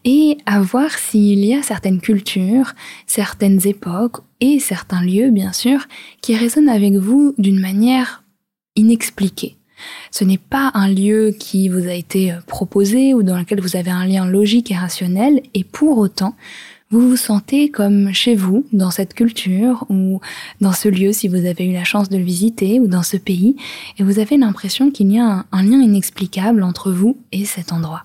et 0.04 0.38
à 0.46 0.60
voir 0.60 0.90
s'il 0.90 1.44
y 1.44 1.54
a 1.54 1.62
certaines 1.62 2.00
cultures, 2.00 2.72
certaines 3.06 3.66
époques 3.66 4.18
et 4.40 4.60
certains 4.60 5.02
lieux, 5.02 5.30
bien 5.30 5.52
sûr, 5.52 5.86
qui 6.22 6.36
résonnent 6.36 6.68
avec 6.68 6.94
vous 6.94 7.34
d'une 7.38 7.60
manière 7.60 8.22
inexpliquée. 8.76 9.56
Ce 10.10 10.24
n'est 10.24 10.38
pas 10.38 10.70
un 10.74 10.88
lieu 10.88 11.34
qui 11.38 11.68
vous 11.68 11.88
a 11.88 11.94
été 11.94 12.34
proposé 12.46 13.14
ou 13.14 13.22
dans 13.22 13.38
lequel 13.38 13.60
vous 13.60 13.76
avez 13.76 13.90
un 13.90 14.06
lien 14.06 14.26
logique 14.26 14.70
et 14.70 14.76
rationnel, 14.76 15.42
et 15.54 15.64
pour 15.64 15.98
autant, 15.98 16.34
vous 16.90 17.08
vous 17.08 17.16
sentez 17.16 17.70
comme 17.70 18.12
chez 18.12 18.34
vous, 18.34 18.66
dans 18.72 18.90
cette 18.90 19.14
culture, 19.14 19.86
ou 19.88 20.20
dans 20.60 20.72
ce 20.72 20.88
lieu 20.88 21.12
si 21.12 21.28
vous 21.28 21.46
avez 21.46 21.66
eu 21.66 21.72
la 21.72 21.84
chance 21.84 22.08
de 22.08 22.16
le 22.16 22.24
visiter, 22.24 22.80
ou 22.80 22.88
dans 22.88 23.04
ce 23.04 23.16
pays, 23.16 23.56
et 23.98 24.02
vous 24.02 24.18
avez 24.18 24.36
l'impression 24.36 24.90
qu'il 24.90 25.12
y 25.12 25.18
a 25.18 25.44
un, 25.52 25.62
lien 25.62 25.80
inexplicable 25.80 26.62
entre 26.62 26.90
vous 26.90 27.16
et 27.30 27.44
cet 27.44 27.72
endroit. 27.72 28.04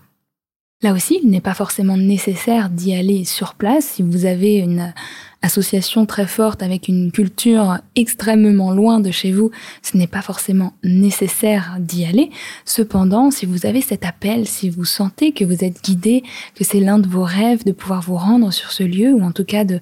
Là 0.86 0.94
aussi, 0.94 1.20
il 1.24 1.32
n'est 1.32 1.42
pas 1.42 1.56
forcément 1.56 1.98
nécessaire 1.98 2.70
d'y 2.70 2.94
aller 2.94 3.26
sur 3.26 3.56
place 3.56 3.86
si 3.86 4.04
vous 4.04 4.28
avez 4.28 4.58
une 4.58 4.94
association 5.42 6.06
très 6.06 6.28
forte 6.28 6.62
avec 6.62 6.88
une 6.88 7.12
culture 7.12 7.80
extrêmement 7.96 8.70
loin 8.70 9.00
de 9.00 9.10
chez 9.10 9.32
vous, 9.32 9.50
ce 9.82 9.98
n'est 9.98 10.06
pas 10.06 10.22
forcément 10.22 10.74
nécessaire 10.84 11.78
d'y 11.80 12.06
aller. 12.06 12.30
Cependant, 12.66 13.32
si 13.32 13.48
vous 13.48 13.66
avez 13.66 13.82
cet 13.82 14.06
appel, 14.06 14.46
si 14.46 14.70
vous 14.70 14.86
sentez 14.86 15.32
que 15.32 15.44
vous 15.44 15.64
êtes 15.64 15.84
guidé, 15.84 16.22
que 16.54 16.64
c'est 16.64 16.80
l'un 16.80 17.00
de 17.00 17.08
vos 17.08 17.24
rêves 17.24 17.66
de 17.66 17.72
pouvoir 17.72 18.04
vous 18.04 18.18
rendre 18.18 18.54
sur 18.54 18.72
ce 18.72 18.84
lieu, 18.84 19.12
ou 19.12 19.24
en 19.24 19.32
tout 19.32 19.44
cas 19.44 19.64
de, 19.64 19.80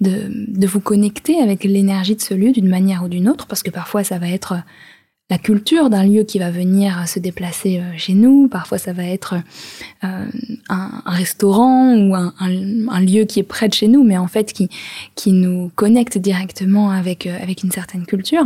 de, 0.00 0.32
de 0.48 0.66
vous 0.66 0.80
connecter 0.80 1.40
avec 1.40 1.62
l'énergie 1.62 2.16
de 2.16 2.22
ce 2.22 2.34
lieu 2.34 2.50
d'une 2.50 2.68
manière 2.68 3.04
ou 3.04 3.08
d'une 3.08 3.28
autre, 3.28 3.46
parce 3.46 3.62
que 3.62 3.70
parfois 3.70 4.02
ça 4.02 4.18
va 4.18 4.28
être 4.28 4.56
la 5.30 5.38
culture 5.38 5.90
d'un 5.90 6.04
lieu 6.04 6.24
qui 6.24 6.40
va 6.40 6.50
venir 6.50 7.06
se 7.08 7.20
déplacer 7.20 7.78
euh, 7.78 7.96
chez 7.96 8.14
nous. 8.14 8.48
Parfois, 8.48 8.78
ça 8.78 8.92
va 8.92 9.04
être 9.04 9.36
euh, 10.02 10.26
un, 10.68 10.90
restaurant 11.06 11.94
ou 11.96 12.14
un, 12.14 13.00
lieu 13.00 13.24
qui 13.24 13.38
est 13.38 13.44
près 13.44 13.68
de 13.68 13.74
chez 13.74 13.86
nous, 13.86 14.02
mais 14.02 14.18
en 14.18 14.26
fait 14.26 14.52
qui 14.52 14.68
qui 15.14 15.32
nous 15.32 15.70
connecte 15.76 16.18
directement 16.18 16.90
avec 16.90 17.26
euh, 17.26 17.36
avec 17.40 17.62
une 17.62 17.70
certaine 17.70 18.06
culture. 18.06 18.44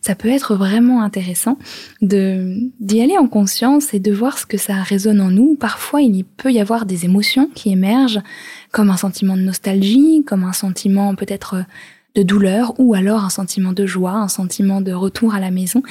Ça 0.00 0.16
peut 0.16 0.28
être 0.28 0.56
vraiment 0.56 1.02
intéressant 1.02 1.56
de 2.02 2.58
d'y 2.80 3.00
aller 3.00 3.16
en 3.16 3.28
conscience 3.28 3.94
et 3.94 4.00
de 4.00 4.12
voir 4.12 4.36
ce 4.38 4.44
que 4.44 4.58
ça 4.58 4.74
résonne 4.82 5.20
en 5.20 5.30
nous. 5.30 5.54
Parfois, 5.54 6.02
il 6.02 6.24
peut 6.24 6.52
y 6.52 6.60
avoir 6.60 6.84
des 6.84 7.04
émotions 7.04 7.48
qui 7.54 7.70
émergent, 7.70 8.20
comme 8.72 8.90
un 8.90 8.96
sentiment 8.96 9.36
de 9.36 9.42
nostalgie, 9.42 10.24
comme 10.26 10.42
un 10.42 10.52
sentiment 10.52 11.14
peut-être 11.14 11.64
de 12.14 12.22
douleur 12.22 12.74
ou 12.78 12.94
alors 12.94 13.24
un 13.24 13.30
sentiment 13.30 13.72
de 13.72 13.86
joie, 13.86 14.12
un 14.12 14.28
sentiment 14.28 14.80
de 14.80 14.92
retour 14.92 15.34
à 15.34 15.40
la 15.40 15.50
maison. 15.50 15.82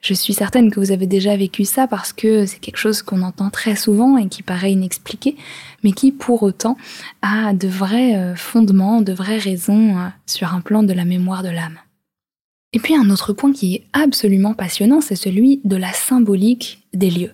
Je 0.00 0.14
suis 0.14 0.32
certaine 0.32 0.70
que 0.70 0.80
vous 0.80 0.92
avez 0.92 1.06
déjà 1.06 1.36
vécu 1.36 1.64
ça 1.64 1.86
parce 1.86 2.14
que 2.14 2.46
c'est 2.46 2.58
quelque 2.58 2.78
chose 2.78 3.02
qu'on 3.02 3.20
entend 3.20 3.50
très 3.50 3.76
souvent 3.76 4.16
et 4.16 4.28
qui 4.28 4.42
paraît 4.42 4.72
inexpliqué, 4.72 5.36
mais 5.84 5.92
qui 5.92 6.10
pour 6.10 6.42
autant 6.42 6.78
a 7.20 7.52
de 7.52 7.68
vrais 7.68 8.16
euh, 8.16 8.34
fondements, 8.34 9.02
de 9.02 9.12
vraies 9.12 9.38
raisons 9.38 9.98
euh, 9.98 10.08
sur 10.26 10.54
un 10.54 10.62
plan 10.62 10.82
de 10.82 10.94
la 10.94 11.04
mémoire 11.04 11.42
de 11.42 11.50
l'âme. 11.50 11.78
Et 12.72 12.78
puis 12.78 12.94
un 12.94 13.10
autre 13.10 13.32
point 13.32 13.52
qui 13.52 13.74
est 13.74 13.84
absolument 13.92 14.54
passionnant, 14.54 15.00
c'est 15.00 15.16
celui 15.16 15.60
de 15.64 15.76
la 15.76 15.92
symbolique 15.92 16.86
des 16.94 17.10
lieux. 17.10 17.32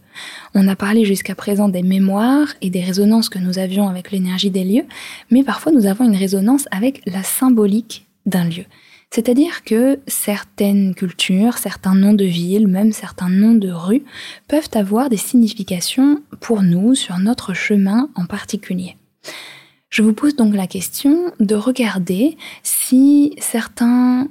On 0.54 0.66
a 0.66 0.74
parlé 0.74 1.04
jusqu'à 1.04 1.34
présent 1.34 1.68
des 1.68 1.82
mémoires 1.82 2.48
et 2.62 2.70
des 2.70 2.82
résonances 2.82 3.28
que 3.28 3.38
nous 3.38 3.58
avions 3.58 3.88
avec 3.88 4.10
l'énergie 4.10 4.50
des 4.50 4.64
lieux, 4.64 4.86
mais 5.30 5.44
parfois 5.44 5.72
nous 5.72 5.86
avons 5.86 6.04
une 6.06 6.16
résonance 6.16 6.66
avec 6.72 7.02
la 7.06 7.22
symbolique 7.22 8.05
d'un 8.26 8.44
lieu. 8.44 8.64
C'est-à-dire 9.10 9.62
que 9.64 10.00
certaines 10.06 10.94
cultures, 10.94 11.58
certains 11.58 11.94
noms 11.94 12.12
de 12.12 12.24
villes, 12.24 12.66
même 12.66 12.92
certains 12.92 13.28
noms 13.28 13.54
de 13.54 13.70
rues 13.70 14.02
peuvent 14.48 14.68
avoir 14.74 15.08
des 15.08 15.16
significations 15.16 16.20
pour 16.40 16.62
nous 16.62 16.94
sur 16.94 17.18
notre 17.18 17.54
chemin 17.54 18.10
en 18.14 18.26
particulier. 18.26 18.96
Je 19.88 20.02
vous 20.02 20.12
pose 20.12 20.36
donc 20.36 20.54
la 20.54 20.66
question 20.66 21.32
de 21.40 21.54
regarder 21.54 22.36
si 22.62 23.34
certains 23.38 24.28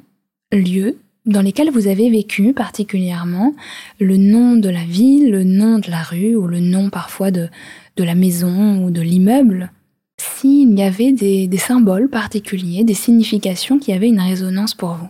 lieux 0.52 1.00
dans 1.26 1.42
lesquels 1.42 1.72
vous 1.72 1.88
avez 1.88 2.10
vécu 2.10 2.54
particulièrement, 2.54 3.56
le 4.00 4.18
nom 4.18 4.56
de 4.56 4.70
la 4.70 4.84
ville, 4.84 5.32
le 5.32 5.44
nom 5.44 5.80
de 5.80 5.90
la 5.90 6.04
rue 6.04 6.36
ou 6.36 6.46
le 6.46 6.60
nom 6.60 6.90
parfois 6.90 7.32
de, 7.32 7.48
de 7.96 8.04
la 8.04 8.14
maison 8.14 8.84
ou 8.84 8.92
de 8.92 9.02
l'immeuble, 9.02 9.72
s'il 10.18 10.78
y 10.78 10.84
avait 10.84 11.12
des, 11.12 11.58
symboles 11.58 12.10
particuliers, 12.10 12.84
des 12.84 12.94
significations 12.94 13.80
qui 13.80 13.92
avaient 13.92 14.08
une 14.08 14.20
résonance 14.20 14.74
pour 14.74 14.94
vous. 14.94 15.10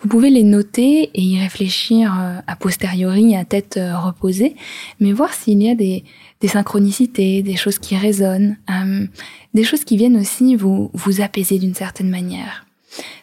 Vous 0.00 0.08
pouvez 0.08 0.28
les 0.28 0.42
noter 0.42 1.10
et 1.14 1.22
y 1.22 1.38
réfléchir 1.38 2.12
euh, 2.20 2.38
a 2.46 2.56
posteriori 2.56 3.36
à 3.36 3.44
tête 3.44 3.76
euh, 3.78 3.96
reposée, 3.96 4.54
mais 5.00 5.12
voir 5.12 5.32
s'il 5.32 5.62
y 5.62 5.70
a 5.70 5.74
des, 5.74 6.04
des 6.40 6.48
synchronicités, 6.48 7.42
des 7.42 7.56
choses 7.56 7.78
qui 7.78 7.96
résonnent, 7.96 8.58
euh, 8.70 9.06
des 9.54 9.64
choses 9.64 9.84
qui 9.84 9.96
viennent 9.96 10.18
aussi 10.18 10.56
vous, 10.56 10.90
vous 10.92 11.22
apaiser 11.22 11.58
d'une 11.58 11.74
certaine 11.74 12.10
manière. 12.10 12.63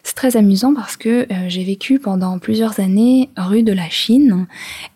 C'est 0.02 0.14
très 0.14 0.36
amusant 0.36 0.74
parce 0.74 0.96
que 0.96 1.08
euh, 1.08 1.48
j'ai 1.48 1.64
vécu 1.64 1.98
pendant 1.98 2.38
plusieurs 2.38 2.80
années 2.80 3.30
rue 3.36 3.62
de 3.62 3.72
la 3.72 3.88
Chine 3.88 4.46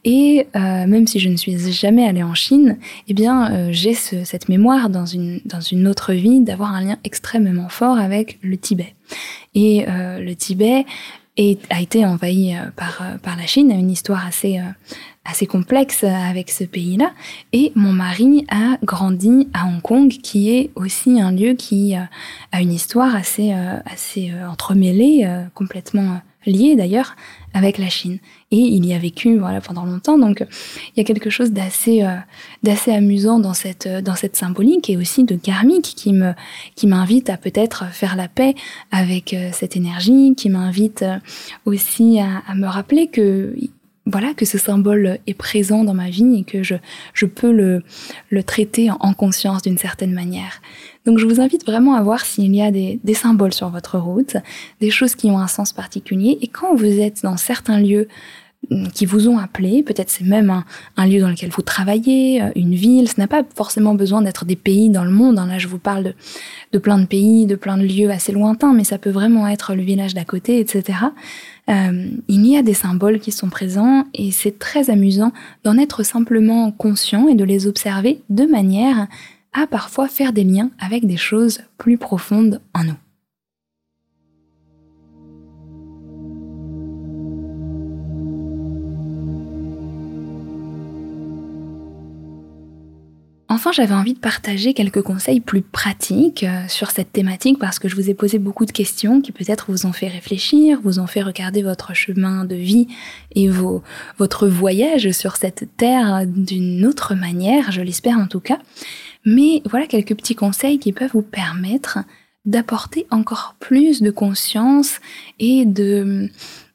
et 0.04 0.46
euh, 0.54 0.86
même 0.86 1.06
si 1.06 1.18
je 1.18 1.28
ne 1.28 1.36
suis 1.36 1.56
jamais 1.72 2.06
allée 2.06 2.22
en 2.22 2.34
Chine, 2.34 2.78
eh 3.08 3.14
bien 3.14 3.52
euh, 3.52 3.68
j'ai 3.70 3.94
cette 3.94 4.48
mémoire 4.48 4.90
dans 4.90 5.06
une 5.06 5.40
dans 5.44 5.60
une 5.60 5.86
autre 5.88 6.12
vie 6.12 6.40
d'avoir 6.40 6.74
un 6.74 6.82
lien 6.82 6.96
extrêmement 7.04 7.68
fort 7.68 7.98
avec 7.98 8.38
le 8.42 8.56
Tibet. 8.56 8.94
Et 9.54 9.86
le 9.86 10.34
Tibet 10.34 10.84
a 11.70 11.80
été 11.80 12.04
envahi 12.04 12.54
par 12.76 13.02
par 13.22 13.36
la 13.36 13.46
Chine, 13.46 13.72
a 13.72 13.74
une 13.74 13.90
histoire 13.90 14.26
assez 14.26 14.60
assez 15.28 15.46
complexe 15.46 16.04
avec 16.04 16.50
ce 16.50 16.64
pays-là. 16.64 17.12
Et 17.52 17.72
mon 17.74 17.92
mari 17.92 18.46
a 18.48 18.78
grandi 18.82 19.48
à 19.52 19.66
Hong 19.66 19.82
Kong, 19.82 20.08
qui 20.08 20.50
est 20.50 20.70
aussi 20.74 21.20
un 21.20 21.32
lieu 21.32 21.54
qui 21.54 21.96
euh, 21.96 22.00
a 22.52 22.60
une 22.60 22.72
histoire 22.72 23.14
assez, 23.14 23.52
euh, 23.52 23.78
assez 23.84 24.30
euh, 24.30 24.48
entremêlée, 24.48 25.28
complètement 25.54 26.20
liée 26.46 26.76
d'ailleurs 26.76 27.16
avec 27.54 27.78
la 27.78 27.88
Chine. 27.88 28.18
Et 28.52 28.58
il 28.58 28.86
y 28.86 28.94
a 28.94 28.98
vécu 28.98 29.38
voilà 29.38 29.60
pendant 29.60 29.84
longtemps. 29.84 30.18
Donc 30.18 30.46
il 30.94 30.98
y 30.98 31.00
a 31.00 31.04
quelque 31.04 31.30
chose 31.30 31.50
d'assez 31.50 32.06
d'assez 32.62 32.92
amusant 32.92 33.40
dans 33.40 33.54
cette 33.54 33.88
dans 33.88 34.14
cette 34.14 34.36
symbolique 34.36 34.88
et 34.88 34.96
aussi 34.96 35.24
de 35.24 35.34
karmique 35.34 35.94
qui 35.96 36.12
me 36.12 36.32
qui 36.76 36.86
m'invite 36.86 37.30
à 37.30 37.36
peut-être 37.36 37.86
faire 37.92 38.14
la 38.14 38.28
paix 38.28 38.54
avec 38.92 39.34
cette 39.52 39.76
énergie, 39.76 40.34
qui 40.36 40.48
m'invite 40.48 41.04
aussi 41.64 42.20
à, 42.20 42.42
à 42.46 42.54
me 42.54 42.68
rappeler 42.68 43.08
que 43.08 43.56
voilà 44.06 44.34
que 44.34 44.44
ce 44.44 44.56
symbole 44.56 45.18
est 45.26 45.34
présent 45.34 45.82
dans 45.82 45.94
ma 45.94 46.08
vie 46.08 46.38
et 46.38 46.44
que 46.44 46.62
je, 46.62 46.76
je 47.12 47.26
peux 47.26 47.50
le, 47.50 47.82
le 48.30 48.42
traiter 48.44 48.90
en, 48.90 49.12
conscience 49.14 49.62
d'une 49.62 49.78
certaine 49.78 50.12
manière. 50.12 50.62
Donc 51.04 51.18
je 51.18 51.26
vous 51.26 51.40
invite 51.40 51.66
vraiment 51.66 51.94
à 51.94 52.02
voir 52.02 52.24
s'il 52.24 52.54
y 52.54 52.62
a 52.62 52.70
des, 52.70 53.00
des, 53.02 53.14
symboles 53.14 53.52
sur 53.52 53.68
votre 53.68 53.98
route, 53.98 54.36
des 54.80 54.90
choses 54.90 55.14
qui 55.14 55.30
ont 55.30 55.38
un 55.38 55.48
sens 55.48 55.72
particulier. 55.72 56.38
Et 56.40 56.46
quand 56.46 56.74
vous 56.74 57.00
êtes 57.00 57.22
dans 57.22 57.36
certains 57.36 57.80
lieux 57.80 58.06
mm, 58.70 58.88
qui 58.88 59.06
vous 59.06 59.28
ont 59.28 59.38
appelé, 59.38 59.82
peut-être 59.82 60.10
c'est 60.10 60.24
même 60.24 60.50
un, 60.50 60.64
un, 60.96 61.06
lieu 61.06 61.20
dans 61.20 61.30
lequel 61.30 61.50
vous 61.50 61.62
travaillez, 61.62 62.42
euh, 62.42 62.50
une 62.54 62.74
ville, 62.74 63.08
ce 63.08 63.18
n'a 63.18 63.26
pas 63.26 63.42
forcément 63.56 63.94
besoin 63.94 64.22
d'être 64.22 64.44
des 64.44 64.56
pays 64.56 64.90
dans 64.90 65.04
le 65.04 65.10
monde. 65.10 65.38
Hein. 65.38 65.46
Là, 65.46 65.58
je 65.58 65.66
vous 65.66 65.78
parle 65.78 66.04
de, 66.04 66.14
de 66.72 66.78
plein 66.78 66.98
de 66.98 67.06
pays, 67.06 67.46
de 67.46 67.56
plein 67.56 67.78
de 67.78 67.84
lieux 67.84 68.10
assez 68.10 68.32
lointains, 68.32 68.72
mais 68.72 68.84
ça 68.84 68.98
peut 68.98 69.10
vraiment 69.10 69.48
être 69.48 69.74
le 69.74 69.82
village 69.82 70.14
d'à 70.14 70.24
côté, 70.24 70.60
etc. 70.60 70.98
Euh, 71.68 72.10
il 72.28 72.46
y 72.46 72.56
a 72.56 72.62
des 72.62 72.74
symboles 72.74 73.18
qui 73.18 73.32
sont 73.32 73.48
présents 73.48 74.04
et 74.14 74.30
c'est 74.30 74.58
très 74.58 74.88
amusant 74.90 75.32
d'en 75.64 75.78
être 75.78 76.04
simplement 76.04 76.70
conscient 76.70 77.28
et 77.28 77.34
de 77.34 77.44
les 77.44 77.66
observer 77.66 78.22
de 78.30 78.44
manière 78.44 79.08
à 79.52 79.66
parfois 79.66 80.08
faire 80.08 80.32
des 80.32 80.44
liens 80.44 80.70
avec 80.78 81.06
des 81.06 81.16
choses 81.16 81.60
plus 81.78 81.98
profondes 81.98 82.60
en 82.74 82.84
nous. 82.84 83.05
Enfin, 93.48 93.70
j'avais 93.70 93.94
envie 93.94 94.14
de 94.14 94.18
partager 94.18 94.74
quelques 94.74 95.02
conseils 95.02 95.38
plus 95.38 95.62
pratiques 95.62 96.42
euh, 96.42 96.66
sur 96.66 96.90
cette 96.90 97.12
thématique 97.12 97.60
parce 97.60 97.78
que 97.78 97.88
je 97.88 97.94
vous 97.94 98.10
ai 98.10 98.14
posé 98.14 98.40
beaucoup 98.40 98.66
de 98.66 98.72
questions 98.72 99.20
qui 99.20 99.30
peut-être 99.30 99.66
vous 99.70 99.86
ont 99.86 99.92
fait 99.92 100.08
réfléchir, 100.08 100.80
vous 100.82 100.98
ont 100.98 101.06
fait 101.06 101.22
regarder 101.22 101.62
votre 101.62 101.94
chemin 101.94 102.44
de 102.44 102.56
vie 102.56 102.88
et 103.36 103.48
vos, 103.48 103.84
votre 104.18 104.48
voyage 104.48 105.12
sur 105.12 105.36
cette 105.36 105.68
terre 105.76 106.24
d'une 106.26 106.84
autre 106.84 107.14
manière, 107.14 107.70
je 107.70 107.82
l'espère 107.82 108.18
en 108.18 108.26
tout 108.26 108.40
cas. 108.40 108.58
Mais 109.24 109.62
voilà 109.70 109.86
quelques 109.86 110.16
petits 110.16 110.34
conseils 110.34 110.80
qui 110.80 110.92
peuvent 110.92 111.12
vous 111.12 111.22
permettre 111.22 111.98
d'apporter 112.46 113.06
encore 113.10 113.54
plus 113.60 114.02
de 114.02 114.10
conscience 114.10 115.00
et 115.38 115.66
de 115.66 116.30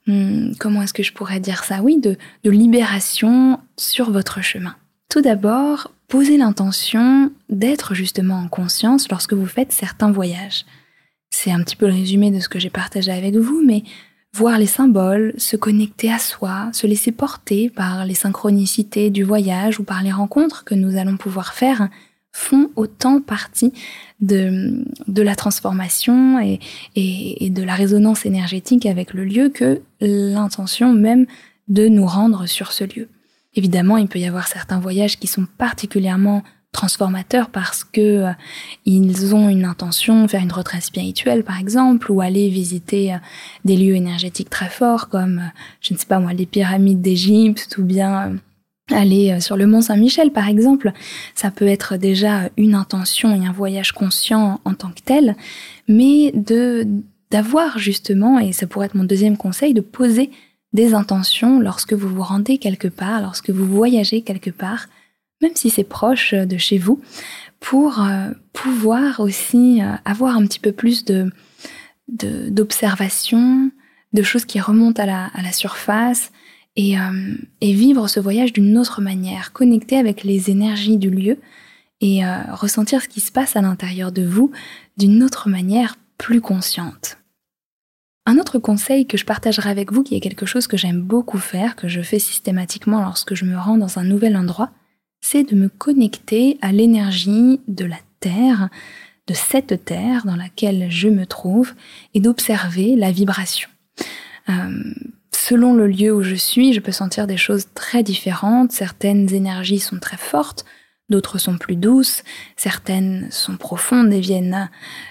hmm, 0.07 0.53
comment 0.57 0.83
est-ce 0.83 0.93
que 0.93 1.03
je 1.03 1.11
pourrais 1.11 1.41
dire 1.41 1.65
ça? 1.65 1.81
Oui, 1.81 1.99
de, 1.99 2.17
de 2.45 2.49
libération 2.49 3.59
sur 3.77 4.11
votre 4.11 4.41
chemin. 4.41 4.75
Tout 5.09 5.21
d'abord, 5.21 5.91
posez 6.11 6.35
l'intention 6.35 7.31
d'être 7.47 7.95
justement 7.95 8.35
en 8.35 8.49
conscience 8.49 9.09
lorsque 9.09 9.33
vous 9.33 9.45
faites 9.45 9.71
certains 9.71 10.11
voyages. 10.11 10.65
C'est 11.29 11.51
un 11.51 11.63
petit 11.63 11.77
peu 11.77 11.87
le 11.87 11.93
résumé 11.93 12.31
de 12.31 12.41
ce 12.41 12.49
que 12.49 12.59
j'ai 12.59 12.69
partagé 12.69 13.13
avec 13.13 13.37
vous, 13.37 13.63
mais 13.65 13.83
voir 14.33 14.59
les 14.59 14.67
symboles, 14.67 15.33
se 15.37 15.55
connecter 15.55 16.11
à 16.11 16.19
soi, 16.19 16.69
se 16.73 16.85
laisser 16.85 17.13
porter 17.13 17.69
par 17.69 18.05
les 18.05 18.13
synchronicités 18.13 19.09
du 19.09 19.23
voyage 19.23 19.79
ou 19.79 19.85
par 19.85 20.03
les 20.03 20.11
rencontres 20.11 20.65
que 20.65 20.75
nous 20.75 20.97
allons 20.97 21.15
pouvoir 21.15 21.53
faire 21.53 21.87
font 22.33 22.69
autant 22.75 23.21
partie 23.21 23.71
de, 24.19 24.83
la 25.07 25.35
transformation 25.37 26.41
et 26.41 27.49
de 27.49 27.63
la 27.63 27.75
résonance 27.75 28.25
énergétique 28.25 28.85
avec 28.85 29.13
le 29.13 29.23
lieu 29.23 29.47
que 29.47 29.81
l'intention 30.01 30.91
même 30.91 31.25
de 31.69 31.87
nous 31.87 32.05
rendre 32.05 32.47
sur 32.47 32.73
ce 32.73 32.83
lieu. 32.83 33.07
Évidemment, 33.55 33.97
il 33.97 34.07
peut 34.07 34.19
y 34.19 34.25
avoir 34.25 34.47
certains 34.47 34.79
voyages 34.79 35.19
qui 35.19 35.27
sont 35.27 35.45
particulièrement 35.57 36.43
transformateurs 36.71 37.49
parce 37.49 37.83
que 37.83 38.01
euh, 38.01 38.31
ils 38.85 39.35
ont 39.35 39.49
une 39.49 39.65
intention, 39.65 40.27
faire 40.27 40.41
une 40.41 40.51
retraite 40.51 40.83
spirituelle 40.83 41.43
par 41.43 41.59
exemple, 41.59 42.11
ou 42.11 42.21
aller 42.21 42.49
visiter 42.49 43.13
euh, 43.13 43.17
des 43.65 43.75
lieux 43.75 43.95
énergétiques 43.95 44.49
très 44.49 44.69
forts 44.69 45.09
comme, 45.09 45.39
euh, 45.39 45.59
je 45.81 45.93
ne 45.93 45.99
sais 45.99 46.05
pas 46.05 46.19
moi, 46.19 46.33
les 46.33 46.45
pyramides 46.45 47.01
d'Égypte 47.01 47.77
ou 47.77 47.83
bien 47.83 48.37
aller 48.89 49.39
sur 49.39 49.55
le 49.55 49.67
mont 49.67 49.81
Saint-Michel 49.81 50.31
par 50.31 50.47
exemple. 50.47 50.91
Ça 51.35 51.51
peut 51.51 51.67
être 51.67 51.97
déjà 51.97 52.49
une 52.57 52.75
intention 52.75 53.35
et 53.35 53.45
un 53.45 53.51
voyage 53.51 53.91
conscient 53.91 54.59
en 54.65 54.73
tant 54.73 54.91
que 54.91 55.01
tel, 55.03 55.35
mais 55.87 56.31
de 56.33 56.87
d'avoir 57.29 57.79
justement, 57.79 58.39
et 58.39 58.51
ça 58.51 58.67
pourrait 58.67 58.87
être 58.87 58.95
mon 58.95 59.05
deuxième 59.05 59.37
conseil, 59.37 59.73
de 59.73 59.79
poser 59.79 60.31
des 60.73 60.93
intentions 60.93 61.59
lorsque 61.59 61.93
vous 61.93 62.09
vous 62.09 62.23
rendez 62.23 62.57
quelque 62.57 62.87
part, 62.87 63.21
lorsque 63.21 63.49
vous 63.49 63.65
voyagez 63.65 64.21
quelque 64.21 64.49
part, 64.49 64.87
même 65.41 65.55
si 65.55 65.69
c'est 65.69 65.83
proche 65.83 66.33
de 66.33 66.57
chez 66.57 66.77
vous, 66.77 67.01
pour 67.59 68.01
euh, 68.01 68.31
pouvoir 68.53 69.19
aussi 69.19 69.81
euh, 69.81 69.93
avoir 70.05 70.35
un 70.35 70.45
petit 70.45 70.59
peu 70.59 70.71
plus 70.71 71.05
de 71.05 71.31
d'observation, 72.49 73.71
de, 74.11 74.21
choses 74.21 74.43
qui 74.43 74.59
remontent 74.59 75.01
à 75.01 75.05
la, 75.05 75.25
à 75.27 75.41
la 75.41 75.53
surface 75.53 76.33
et, 76.75 76.99
euh, 76.99 77.35
et 77.61 77.71
vivre 77.71 78.09
ce 78.09 78.19
voyage 78.19 78.51
d'une 78.51 78.77
autre 78.77 78.99
manière, 78.99 79.53
connecter 79.53 79.95
avec 79.97 80.25
les 80.25 80.49
énergies 80.49 80.97
du 80.97 81.09
lieu 81.09 81.37
et 82.01 82.21
ressentir 82.51 83.01
ce 83.01 83.07
qui 83.07 83.21
se 83.21 83.31
passe 83.31 83.55
à 83.55 83.61
l'intérieur 83.61 84.11
de 84.11 84.23
vous 84.23 84.51
d'une 84.97 85.23
autre 85.23 85.47
manière 85.47 85.95
plus 86.17 86.41
consciente. 86.41 87.20
Un 88.25 88.37
autre 88.37 88.59
conseil 88.59 89.07
que 89.07 89.17
je 89.17 89.25
partagerai 89.25 89.69
avec 89.69 89.91
vous, 89.91 90.03
qui 90.03 90.15
est 90.15 90.19
quelque 90.19 90.45
chose 90.45 90.67
que 90.67 90.77
j'aime 90.77 91.01
beaucoup 91.01 91.39
faire, 91.39 91.75
que 91.75 91.87
je 91.87 92.01
fais 92.01 92.19
systématiquement 92.19 93.01
lorsque 93.01 93.33
je 93.33 93.45
me 93.45 93.57
rends 93.57 93.77
dans 93.77 93.97
un 93.97 94.03
nouvel 94.03 94.37
endroit, 94.37 94.71
c'est 95.21 95.43
de 95.43 95.55
me 95.55 95.69
connecter 95.69 96.57
à 96.61 96.71
l'énergie 96.71 97.59
de 97.67 97.85
la 97.85 97.97
Terre, 98.19 98.69
de 99.27 99.33
cette 99.33 99.85
terre 99.85 100.25
dans 100.25 100.35
laquelle 100.35 100.91
je 100.91 101.07
me 101.07 101.25
trouve 101.25 101.73
et 102.13 102.19
d'observer 102.19 102.95
la 102.95 103.11
vibration. 103.11 103.69
Euh, 104.49 104.93
selon 105.31 105.73
le 105.73 105.87
lieu 105.87 106.13
où 106.13 106.21
je 106.21 106.35
suis, 106.35 106.73
je 106.73 106.79
peux 106.79 106.91
sentir 106.91 107.27
des 107.27 107.37
choses 107.37 107.67
très 107.73 108.03
différentes. 108.03 108.71
Certaines 108.71 109.33
énergies 109.33 109.79
sont 109.79 109.99
très 109.99 110.17
fortes, 110.17 110.65
d'autres 111.11 111.37
sont 111.37 111.57
plus 111.57 111.75
douces, 111.75 112.23
certaines 112.55 113.27
sont 113.29 113.57
profondes 113.57 114.11
et 114.11 114.19
viennent 114.19 114.69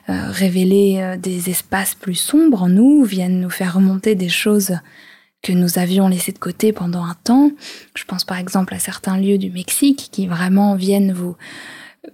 euh, 0.08 0.30
révéler 0.30 0.98
euh, 1.00 1.16
des 1.16 1.50
espaces 1.50 1.94
plus 1.94 2.16
sombres 2.16 2.64
en 2.64 2.68
nous, 2.68 3.04
viennent 3.04 3.40
nous 3.40 3.50
faire 3.50 3.74
remonter 3.74 4.16
des 4.16 4.28
choses 4.28 4.76
que 5.42 5.52
nous 5.52 5.78
avions 5.78 6.08
laissées 6.08 6.32
de 6.32 6.38
côté 6.38 6.72
pendant 6.72 7.04
un 7.04 7.14
temps. 7.22 7.52
Je 7.94 8.04
pense 8.04 8.24
par 8.24 8.38
exemple 8.38 8.74
à 8.74 8.78
certains 8.78 9.16
lieux 9.16 9.38
du 9.38 9.50
Mexique 9.50 10.08
qui 10.10 10.26
vraiment 10.26 10.74
viennent 10.74 11.12
vous 11.12 11.36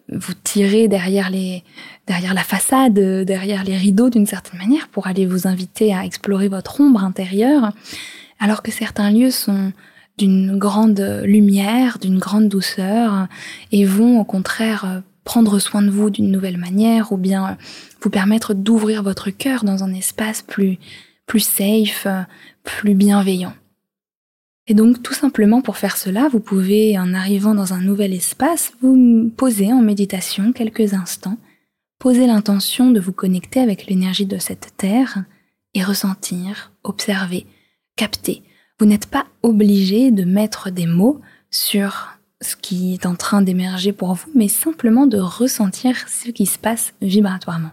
vous 0.09 0.35
tirer 0.35 0.88
derrière 0.88 1.31
la 1.31 2.42
façade, 2.44 2.94
derrière 2.94 3.64
les 3.64 3.77
rideaux 3.77 4.11
d'une 4.11 4.27
certaine 4.27 4.59
manière 4.59 4.88
pour 4.88 5.07
aller 5.07 5.27
vous 5.27 5.46
inviter 5.46 5.94
à 5.94 6.05
explorer 6.05 6.49
votre 6.49 6.81
ombre 6.81 7.05
intérieure, 7.05 7.72
alors 8.40 8.62
que 8.62 8.72
certains 8.72 9.11
lieux 9.11 9.31
sont 9.31 9.72
d'une 10.18 10.59
grande 10.59 11.00
lumière, 11.24 11.98
d'une 11.98 12.18
grande 12.18 12.48
douceur, 12.48 13.29
et 13.72 13.85
vont 13.85 14.20
au 14.20 14.24
contraire 14.24 15.02
prendre 15.24 15.59
soin 15.59 15.83
de 15.83 15.90
vous 15.90 16.11
d'une 16.11 16.31
nouvelle 16.31 16.57
manière, 16.57 17.12
ou 17.12 17.16
bien 17.16 17.59
vous 18.00 18.11
permettre 18.11 18.55
d'ouvrir 18.55 19.02
votre 19.02 19.31
cœur 19.31 19.64
dans 19.64 19.85
un 19.85 19.92
espace 19.92 20.42
plus, 20.42 20.79
plus 21.26 21.40
safe, 21.40 22.07
plus 22.62 22.94
bienveillant. 22.94 23.55
Et 24.68 24.74
donc 24.74 25.02
tout 25.02 25.14
simplement 25.14 25.62
pour 25.62 25.76
faire 25.76 25.96
cela, 25.96 26.29
vous 26.29 26.40
pouvez, 26.40 26.98
en 26.98 27.14
arrivant 27.14 27.55
dans 27.55 27.72
un 27.72 27.81
nouvel 27.81 28.12
espace, 28.12 28.72
vous 28.81 29.31
poser 29.37 29.72
en 29.72 29.81
méditation 29.81 30.52
quelques 30.52 30.94
instants, 30.94 31.38
poser 31.98 32.26
l'intention 32.26 32.90
de 32.90 33.00
vous 33.00 33.12
connecter 33.12 33.61
avec 33.61 33.87
l'énergie 33.87 34.26
de 34.26 34.38
cette 34.38 34.76
terre 34.76 35.24
et 35.74 35.85
ressentir, 35.85 36.72
observer, 36.83 37.46
capter 37.96 38.42
vous 38.79 38.87
n'êtes 38.87 39.07
pas 39.07 39.27
obligé 39.43 40.11
de 40.11 40.25
mettre 40.25 40.71
des 40.71 40.87
mots 40.87 41.21
sur 41.51 42.19
ce 42.43 42.57
qui 42.57 42.95
est 42.95 43.07
en 43.07 43.15
train 43.15 43.41
d'émerger 43.43 43.93
pour 43.93 44.15
vous, 44.15 44.31
mais 44.35 44.49
simplement 44.49 45.07
de 45.07 45.19
ressentir 45.19 46.09
ce 46.09 46.31
qui 46.31 46.47
se 46.47 46.59
passe 46.59 46.93
vibratoirement. 47.01 47.71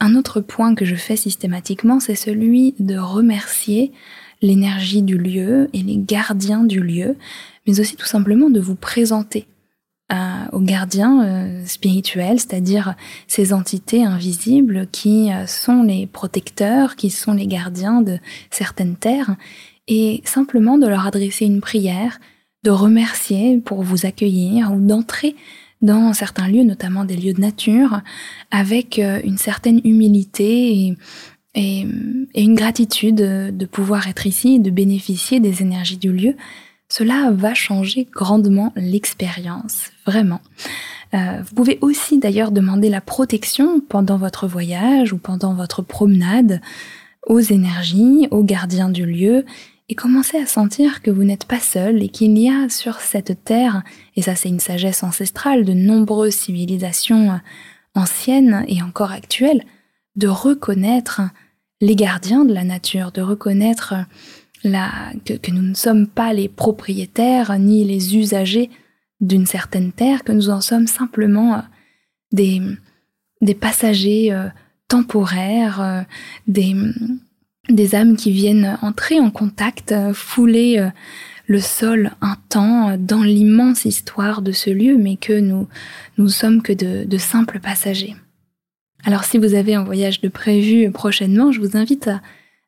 Un 0.00 0.16
autre 0.16 0.40
point 0.40 0.74
que 0.74 0.84
je 0.84 0.96
fais 0.96 1.16
systématiquement, 1.16 2.00
c'est 2.00 2.16
celui 2.16 2.74
de 2.80 2.96
remercier 2.96 3.92
l'énergie 4.40 5.02
du 5.02 5.16
lieu 5.16 5.70
et 5.72 5.82
les 5.82 5.96
gardiens 5.96 6.64
du 6.64 6.80
lieu, 6.80 7.16
mais 7.66 7.78
aussi 7.78 7.94
tout 7.94 8.06
simplement 8.06 8.50
de 8.50 8.58
vous 8.58 8.74
présenter 8.74 9.46
aux 10.52 10.60
gardiens 10.60 11.24
euh, 11.24 11.64
spirituels, 11.64 12.38
c'est-à-dire 12.38 12.94
ces 13.28 13.52
entités 13.52 14.04
invisibles 14.04 14.86
qui 14.92 15.32
euh, 15.32 15.46
sont 15.46 15.82
les 15.82 16.06
protecteurs, 16.06 16.96
qui 16.96 17.10
sont 17.10 17.32
les 17.32 17.46
gardiens 17.46 18.02
de 18.02 18.18
certaines 18.50 18.96
terres 18.96 19.36
et 19.88 20.22
simplement 20.24 20.78
de 20.78 20.86
leur 20.86 21.06
adresser 21.06 21.44
une 21.44 21.60
prière, 21.60 22.20
de 22.62 22.70
remercier 22.70 23.58
pour 23.58 23.82
vous 23.82 24.06
accueillir 24.06 24.72
ou 24.72 24.80
d'entrer 24.80 25.34
dans 25.80 26.12
certains 26.12 26.46
lieux, 26.46 26.62
notamment 26.62 27.04
des 27.04 27.16
lieux 27.16 27.32
de 27.32 27.40
nature, 27.40 28.00
avec 28.50 28.98
euh, 28.98 29.20
une 29.24 29.38
certaine 29.38 29.80
humilité 29.84 30.94
et, 31.54 31.86
une 32.34 32.54
gratitude 32.54 33.16
de 33.16 33.66
pouvoir 33.66 34.08
être 34.08 34.26
ici 34.26 34.54
et 34.54 34.58
de 34.58 34.70
bénéficier 34.70 35.38
des 35.38 35.60
énergies 35.60 35.98
du 35.98 36.10
lieu. 36.10 36.34
Cela 36.88 37.30
va 37.30 37.52
changer 37.52 38.08
grandement 38.10 38.72
l'expérience, 38.74 39.90
vraiment. 40.06 40.40
Euh, 41.14 41.42
vous 41.42 41.54
pouvez 41.54 41.78
aussi 41.82 42.18
d'ailleurs 42.18 42.52
demander 42.52 42.88
la 42.88 43.02
protection 43.02 43.80
pendant 43.80 44.16
votre 44.16 44.46
voyage 44.46 45.12
ou 45.12 45.18
pendant 45.18 45.52
votre 45.52 45.82
promenade 45.82 46.62
aux 47.26 47.40
énergies, 47.40 48.28
aux 48.30 48.44
gardiens 48.44 48.88
du 48.88 49.04
lieu 49.04 49.44
et 49.88 49.94
commencez 49.94 50.38
à 50.38 50.46
sentir 50.46 51.02
que 51.02 51.10
vous 51.10 51.24
n'êtes 51.24 51.44
pas 51.44 51.60
seul 51.60 52.02
et 52.02 52.08
qu'il 52.08 52.38
y 52.38 52.48
a 52.48 52.68
sur 52.68 53.00
cette 53.00 53.44
terre, 53.44 53.82
et 54.16 54.22
ça 54.22 54.34
c'est 54.34 54.48
une 54.48 54.60
sagesse 54.60 55.02
ancestrale 55.02 55.64
de 55.64 55.72
nombreuses 55.72 56.34
civilisations 56.34 57.40
anciennes 57.94 58.64
et 58.68 58.82
encore 58.82 59.12
actuelles, 59.12 59.64
de 60.16 60.28
reconnaître 60.28 61.22
les 61.80 61.96
gardiens 61.96 62.44
de 62.44 62.54
la 62.54 62.64
nature, 62.64 63.12
de 63.12 63.22
reconnaître 63.22 63.94
la, 64.64 65.12
que, 65.24 65.50
nous 65.50 65.62
ne 65.62 65.74
sommes 65.74 66.06
pas 66.06 66.32
les 66.32 66.48
propriétaires 66.48 67.58
ni 67.58 67.84
les 67.84 68.16
usagers 68.16 68.70
d'une 69.20 69.46
certaine 69.46 69.92
terre, 69.92 70.24
que 70.24 70.32
nous 70.32 70.50
en 70.50 70.60
sommes 70.60 70.86
simplement 70.86 71.62
des, 72.32 72.60
des 73.40 73.54
passagers 73.54 74.32
euh, 74.32 74.48
temporaires, 74.88 75.80
euh, 75.80 76.02
des, 76.46 76.74
des 77.68 77.94
âmes 77.94 78.16
qui 78.16 78.32
viennent 78.32 78.78
entrer 78.82 79.20
en 79.20 79.30
contact, 79.30 79.92
euh, 79.92 80.12
fouler 80.12 80.78
euh, 80.78 80.88
le 81.46 81.60
sol 81.60 82.12
un 82.20 82.36
temps 82.48 82.90
euh, 82.90 82.96
dans 82.98 83.22
l'immense 83.22 83.84
histoire 83.84 84.42
de 84.42 84.52
ce 84.52 84.70
lieu, 84.70 84.96
mais 84.96 85.16
que 85.16 85.38
nous 85.38 85.68
nous 86.18 86.28
sommes 86.28 86.62
que 86.62 86.72
de, 86.72 87.18
simples 87.18 87.60
passagers. 87.60 88.16
Alors 89.04 89.24
si 89.24 89.38
vous 89.38 89.54
avez 89.54 89.74
un 89.74 89.84
voyage 89.84 90.20
de 90.20 90.28
prévu 90.28 90.90
prochainement, 90.90 91.52
je 91.52 91.60
vous 91.60 91.76
invite 91.76 92.08
à, 92.08 92.20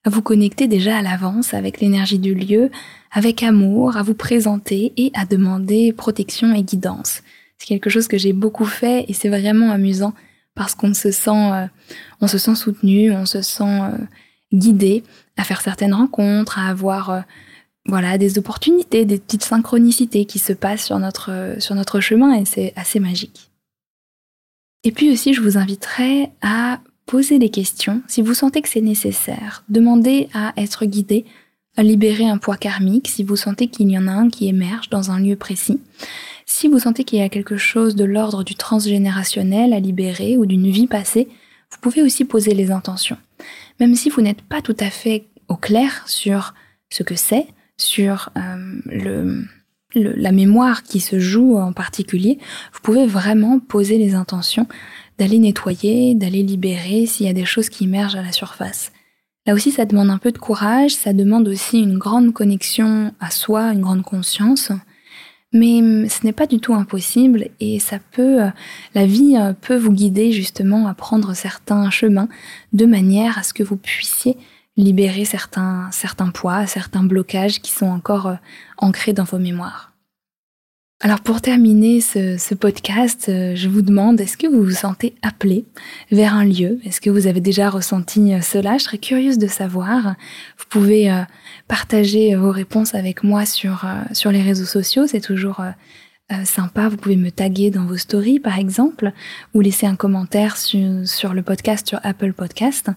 à 0.05 0.11
vous 0.11 0.23
connecter 0.23 0.69
déjà 0.69 0.99
à 0.99 1.03
l'avance 1.03 1.55
avec 1.55 1.81
l'énergie 1.81 2.19
du 2.19 2.35
lieu, 2.35 2.71
avec 3.11 3.43
amour, 3.43 3.97
à 3.97 4.03
vous 4.03 4.15
présenter 4.15 4.93
et 4.97 5.11
à 5.15 5.25
demander 5.27 5.93
protection 5.93 6.55
et 6.55 6.63
guidance. 6.63 7.23
C'est 7.59 7.67
quelque 7.67 7.91
chose 7.91 8.09
que 8.09 8.19
j'ai 8.19 8.33
beaucoup 8.33 8.65
fait 8.65 9.05
et 9.09 9.13
c'est 9.13 9.29
vraiment 9.29 9.71
amusant 9.71 10.15
parce 10.55 10.75
qu'on 10.75 10.95
se 10.95 11.11
sent, 11.11 11.69
on 12.21 12.27
se 12.29 12.39
sent 12.39 12.55
soutenu, 12.55 13.13
on 13.13 13.27
se 13.27 13.43
sent 13.43 13.81
guider 14.55 15.03
à 15.37 15.45
faire 15.45 15.61
certaines 15.61 15.95
rencontres, 15.95 16.59
à 16.59 16.69
avoir 16.69 17.11
euh, 17.11 17.21
voilà 17.87 18.17
des 18.17 18.39
opportunités, 18.39 19.05
des 19.05 19.19
petites 19.19 19.45
synchronicités 19.45 20.25
qui 20.25 20.39
se 20.39 20.53
passent 20.53 20.87
sur 20.87 20.99
notre, 20.99 21.57
sur 21.59 21.75
notre 21.75 22.01
chemin 22.01 22.35
et 22.35 22.45
c'est 22.45 22.73
assez 22.77 23.01
magique. 23.01 23.51
Et 24.85 24.93
puis 24.93 25.11
aussi, 25.11 25.35
je 25.35 25.41
vous 25.41 25.59
inviterai 25.59 26.31
à 26.43 26.81
poser 27.07 27.39
des 27.39 27.51
questions 27.51 28.03
si 28.07 28.23
vous 28.23 28.35
sentez 28.35 28.63
que 28.63 28.69
c'est 28.69 28.81
nécessaire. 28.81 29.65
Demandez 29.69 30.29
à 30.35 30.53
être 30.57 30.85
guidé, 30.85 31.25
à 31.77 31.83
libérer 31.83 32.27
un 32.27 32.39
poids 32.39 32.57
karmique 32.57 33.09
si 33.09 33.25
vous 33.25 33.37
sentez 33.37 33.69
qu'il 33.69 33.91
y 33.91 33.99
en 33.99 34.09
a 34.09 34.13
un 34.13 34.29
qui 34.29 34.49
émerge 34.49 34.91
dans 34.91 35.11
un 35.11 35.21
lieu 35.21 35.37
précis. 35.37 35.81
Si 36.47 36.69
vous 36.69 36.79
sentez 36.79 37.05
qu'il 37.05 37.19
y 37.19 37.23
a 37.23 37.29
quelque 37.29 37.57
chose 37.57 37.97
de 37.97 38.05
l'ordre 38.05 38.45
du 38.45 38.55
transgénérationnel 38.55 39.73
à 39.73 39.81
libérer 39.81 40.37
ou 40.37 40.47
d'une 40.47 40.71
vie 40.71 40.87
passée, 40.87 41.29
vous 41.71 41.79
pouvez 41.81 42.03
aussi 42.03 42.25
poser 42.25 42.55
les 42.55 42.71
intentions. 42.71 43.17
Même 43.81 43.95
si 43.95 44.11
vous 44.11 44.23
n'êtes 44.23 44.43
pas 44.43 44.63
tout 44.63 44.77
à 44.81 44.91
fait 44.91 45.27
au 45.49 45.57
clair 45.57 46.05
sur 46.07 46.55
ce 46.91 47.03
que 47.03 47.17
c'est, 47.17 47.47
sur 47.77 48.31
euh, 48.37 48.81
le, 48.87 49.45
la 49.95 50.33
mémoire 50.33 50.83
qui 50.83 51.01
se 51.01 51.19
joue 51.19 51.57
en 51.57 51.73
particulier, 51.73 52.39
vous 52.73 52.81
pouvez 52.83 53.07
vraiment 53.07 53.59
poser 53.59 53.99
les 53.99 54.15
intentions 54.15 54.67
d'aller 55.19 55.39
nettoyer, 55.39 56.15
d'aller 56.15 56.43
libérer 56.43 57.07
s'il 57.07 57.27
y 57.27 57.31
a 57.31 57.35
des 57.35 57.45
choses 57.45 57.69
qui 57.69 57.85
émergent 57.85 58.17
à 58.17 58.23
la 58.23 58.33
surface. 58.33 58.93
Là 59.47 59.55
aussi, 59.55 59.71
ça 59.71 59.85
demande 59.85 60.11
un 60.11 60.19
peu 60.19 60.33
de 60.33 60.39
courage, 60.39 60.93
ça 60.93 61.13
demande 61.13 61.49
aussi 61.49 61.79
une 61.79 61.99
grande 61.99 62.33
connexion 62.33 63.13
à 63.21 63.31
soi, 63.31 63.73
une 63.73 63.83
grande 63.83 64.03
conscience. 64.03 64.73
Mais 65.55 65.79
hum, 65.79 66.09
ce 66.09 66.27
n'est 66.27 66.33
pas 66.33 66.47
du 66.47 66.59
tout 66.59 66.75
impossible 66.75 67.49
et 67.61 67.79
ça 67.79 67.99
peut, 68.11 68.43
euh, 68.43 68.51
la 68.95 69.07
vie 69.07 69.37
euh, 69.39 69.55
peut 69.59 69.77
vous 69.77 69.93
guider 69.93 70.33
justement 70.33 70.87
à 70.89 70.95
prendre 70.95 71.33
certains 71.33 71.89
chemins 71.91 72.29
de 72.75 72.85
manière 72.85 73.39
à 73.39 73.43
ce 73.45 73.55
que 73.55 73.63
vous 73.63 73.77
puissiez 73.77 74.37
libérer 74.77 75.25
certains, 75.25 75.89
certains 75.93 76.31
poids, 76.31 76.67
certains 76.67 77.05
blocages 77.05 77.61
qui 77.61 77.71
sont 77.71 77.87
encore 77.87 78.27
euh, 78.27 78.35
ancrés 78.79 79.13
dans 79.13 79.25
vos 79.25 79.39
mémoires. 79.39 79.94
Alors 81.01 81.21
pour 81.21 81.43
terminer 81.43 82.01
ce, 82.01 82.55
podcast, 82.55 83.25
je 83.27 83.69
vous 83.69 83.83
demande, 83.83 84.21
est-ce 84.21 84.39
que 84.39 84.47
vous 84.47 84.63
vous 84.63 84.71
sentez 84.71 85.15
appelé 85.23 85.67
vers 86.11 86.35
un 86.35 86.45
lieu? 86.45 86.79
Est-ce 86.85 87.01
que 87.01 87.11
vous 87.11 87.27
avez 87.27 87.41
déjà 87.41 87.69
ressenti 87.69 88.33
cela? 88.41 88.79
Je 88.79 88.85
serais 88.85 88.99
curieuse 88.99 89.37
de 89.37 89.47
savoir. 89.47 90.15
Vous 90.57 90.65
pouvez 90.71 91.13
partager 91.69 92.35
vos 92.35 92.51
réponses 92.51 92.95
avec 92.95 93.23
moi 93.23 93.47
sur, 93.47 93.85
euh, 93.85 94.31
les 94.31 94.43
réseaux 94.43 94.65
sociaux. 94.65 95.07
C'est 95.07 95.21
toujours 95.21 95.61
euh, 95.61 95.71
euh, 96.33 96.45
sympa. 96.45 96.89
Vous 96.89 96.97
pouvez 96.97 97.17
me 97.17 97.31
taguer 97.31 97.71
dans 97.71 97.85
vos 97.85 97.97
stories, 97.97 98.41
par 98.41 98.59
exemple, 98.59 99.13
ou 99.55 99.61
laisser 99.61 99.87
un 99.87 99.97
commentaire 99.97 100.57
sur 100.57 101.35
le 101.35 101.43
podcast, 101.43 101.89
sur 101.89 102.01
Apple 102.03 102.33
Podcast. 102.33 102.91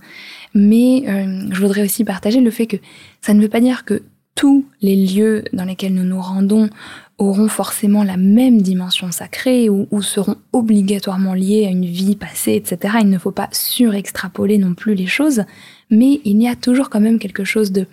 Mais 0.54 1.04
je 1.06 1.60
voudrais 1.60 1.84
aussi 1.84 2.04
partager 2.04 2.42
le 2.42 2.52
fait 2.52 2.68
que 2.68 2.78
ça 3.22 3.34
ne 3.34 3.42
veut 3.42 3.50
pas 3.50 3.60
dire 3.62 3.86
que 3.86 4.04
tous 4.36 4.66
les 4.82 4.96
lieux 4.96 5.44
dans 5.52 5.66
lesquels 5.66 5.94
nous 5.94 6.04
nous 6.04 6.22
rendons 6.22 6.70
auront 7.18 7.48
forcément 7.48 8.04
la 8.04 8.18
même 8.18 8.62
dimension 8.62 9.12
sacrée 9.12 9.70
ou, 9.70 9.88
seront 10.02 10.36
obligatoirement 10.54 11.34
liés 11.34 11.66
à 11.66 11.70
une 11.70 11.86
vie 11.86 12.16
passée, 12.16 12.54
etc. 12.54 12.98
Il 13.02 13.10
ne 13.10 13.18
faut 13.18 13.32
pas 13.32 13.50
surextrapoler 13.52 14.58
non 14.60 14.76
plus 14.76 14.94
les 14.94 15.08
choses, 15.08 15.44
mais 15.90 16.22
il 16.26 16.42
y 16.42 16.48
a 16.48 16.56
toujours 16.56 16.90
quand 16.90 17.00
même 17.00 17.18
quelque 17.18 17.44
chose 17.44 17.72
de 17.72 17.88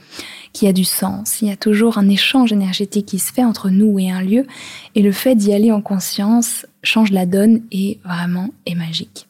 qui 0.52 0.68
a 0.68 0.72
du 0.72 0.84
sens. 0.84 1.40
Il 1.40 1.48
y 1.48 1.50
a 1.50 1.56
toujours 1.56 1.96
un 1.96 2.08
échange 2.08 2.52
énergétique 2.52 3.06
qui 3.06 3.18
se 3.18 3.32
fait 3.32 3.44
entre 3.44 3.70
nous 3.70 3.98
et 3.98 4.10
un 4.10 4.22
lieu, 4.22 4.46
et 4.94 5.02
le 5.02 5.12
fait 5.12 5.34
d'y 5.34 5.52
aller 5.52 5.72
en 5.72 5.80
conscience 5.80 6.66
change 6.82 7.10
la 7.10 7.24
donne 7.24 7.62
et 7.72 7.98
vraiment 8.04 8.50
est 8.66 8.74
magique. 8.74 9.26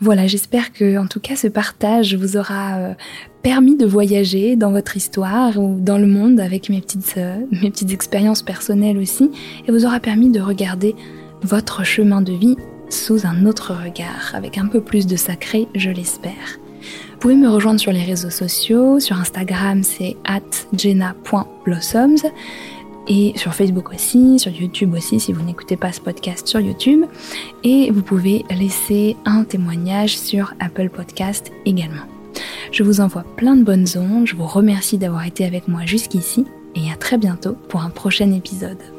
Voilà, 0.00 0.26
j'espère 0.26 0.72
que 0.72 0.98
en 0.98 1.06
tout 1.06 1.20
cas 1.20 1.36
ce 1.36 1.46
partage 1.46 2.14
vous 2.14 2.36
aura 2.36 2.76
euh, 2.76 2.94
permis 3.42 3.76
de 3.76 3.86
voyager 3.86 4.56
dans 4.56 4.72
votre 4.72 4.96
histoire 4.96 5.58
ou 5.58 5.78
dans 5.78 5.98
le 5.98 6.06
monde 6.06 6.40
avec 6.40 6.68
mes 6.68 6.80
petites, 6.80 7.14
euh, 7.16 7.36
mes 7.62 7.70
petites 7.70 7.92
expériences 7.92 8.42
personnelles 8.42 8.98
aussi 8.98 9.30
et 9.66 9.70
vous 9.70 9.86
aura 9.86 10.00
permis 10.00 10.30
de 10.30 10.40
regarder 10.40 10.94
votre 11.42 11.84
chemin 11.84 12.22
de 12.22 12.32
vie 12.32 12.56
sous 12.90 13.26
un 13.26 13.46
autre 13.46 13.72
regard, 13.74 14.32
avec 14.34 14.58
un 14.58 14.66
peu 14.66 14.80
plus 14.80 15.06
de 15.06 15.16
sacré, 15.16 15.68
je 15.74 15.90
l'espère. 15.90 16.58
Vous 17.12 17.18
pouvez 17.18 17.34
me 17.34 17.48
rejoindre 17.48 17.80
sur 17.80 17.92
les 17.92 18.02
réseaux 18.02 18.30
sociaux, 18.30 19.00
sur 19.00 19.18
Instagram 19.18 19.82
c'est 19.82 20.16
jenna.blossoms 20.76 22.30
et 23.08 23.32
sur 23.36 23.54
Facebook 23.54 23.92
aussi, 23.92 24.38
sur 24.38 24.52
YouTube 24.52 24.94
aussi 24.94 25.20
si 25.20 25.32
vous 25.32 25.42
n'écoutez 25.42 25.76
pas 25.76 25.92
ce 25.92 26.00
podcast 26.00 26.46
sur 26.46 26.60
YouTube. 26.60 27.04
Et 27.62 27.90
vous 27.90 28.02
pouvez 28.02 28.44
laisser 28.50 29.16
un 29.24 29.44
témoignage 29.44 30.16
sur 30.16 30.54
Apple 30.60 30.88
Podcast 30.88 31.52
également. 31.66 32.04
Je 32.72 32.82
vous 32.82 33.00
envoie 33.00 33.24
plein 33.36 33.56
de 33.56 33.62
bonnes 33.62 33.86
ondes, 33.96 34.26
je 34.26 34.36
vous 34.36 34.46
remercie 34.46 34.98
d'avoir 34.98 35.26
été 35.26 35.44
avec 35.44 35.68
moi 35.68 35.84
jusqu'ici 35.84 36.46
et 36.74 36.90
à 36.90 36.96
très 36.96 37.18
bientôt 37.18 37.56
pour 37.68 37.82
un 37.82 37.90
prochain 37.90 38.32
épisode. 38.32 38.93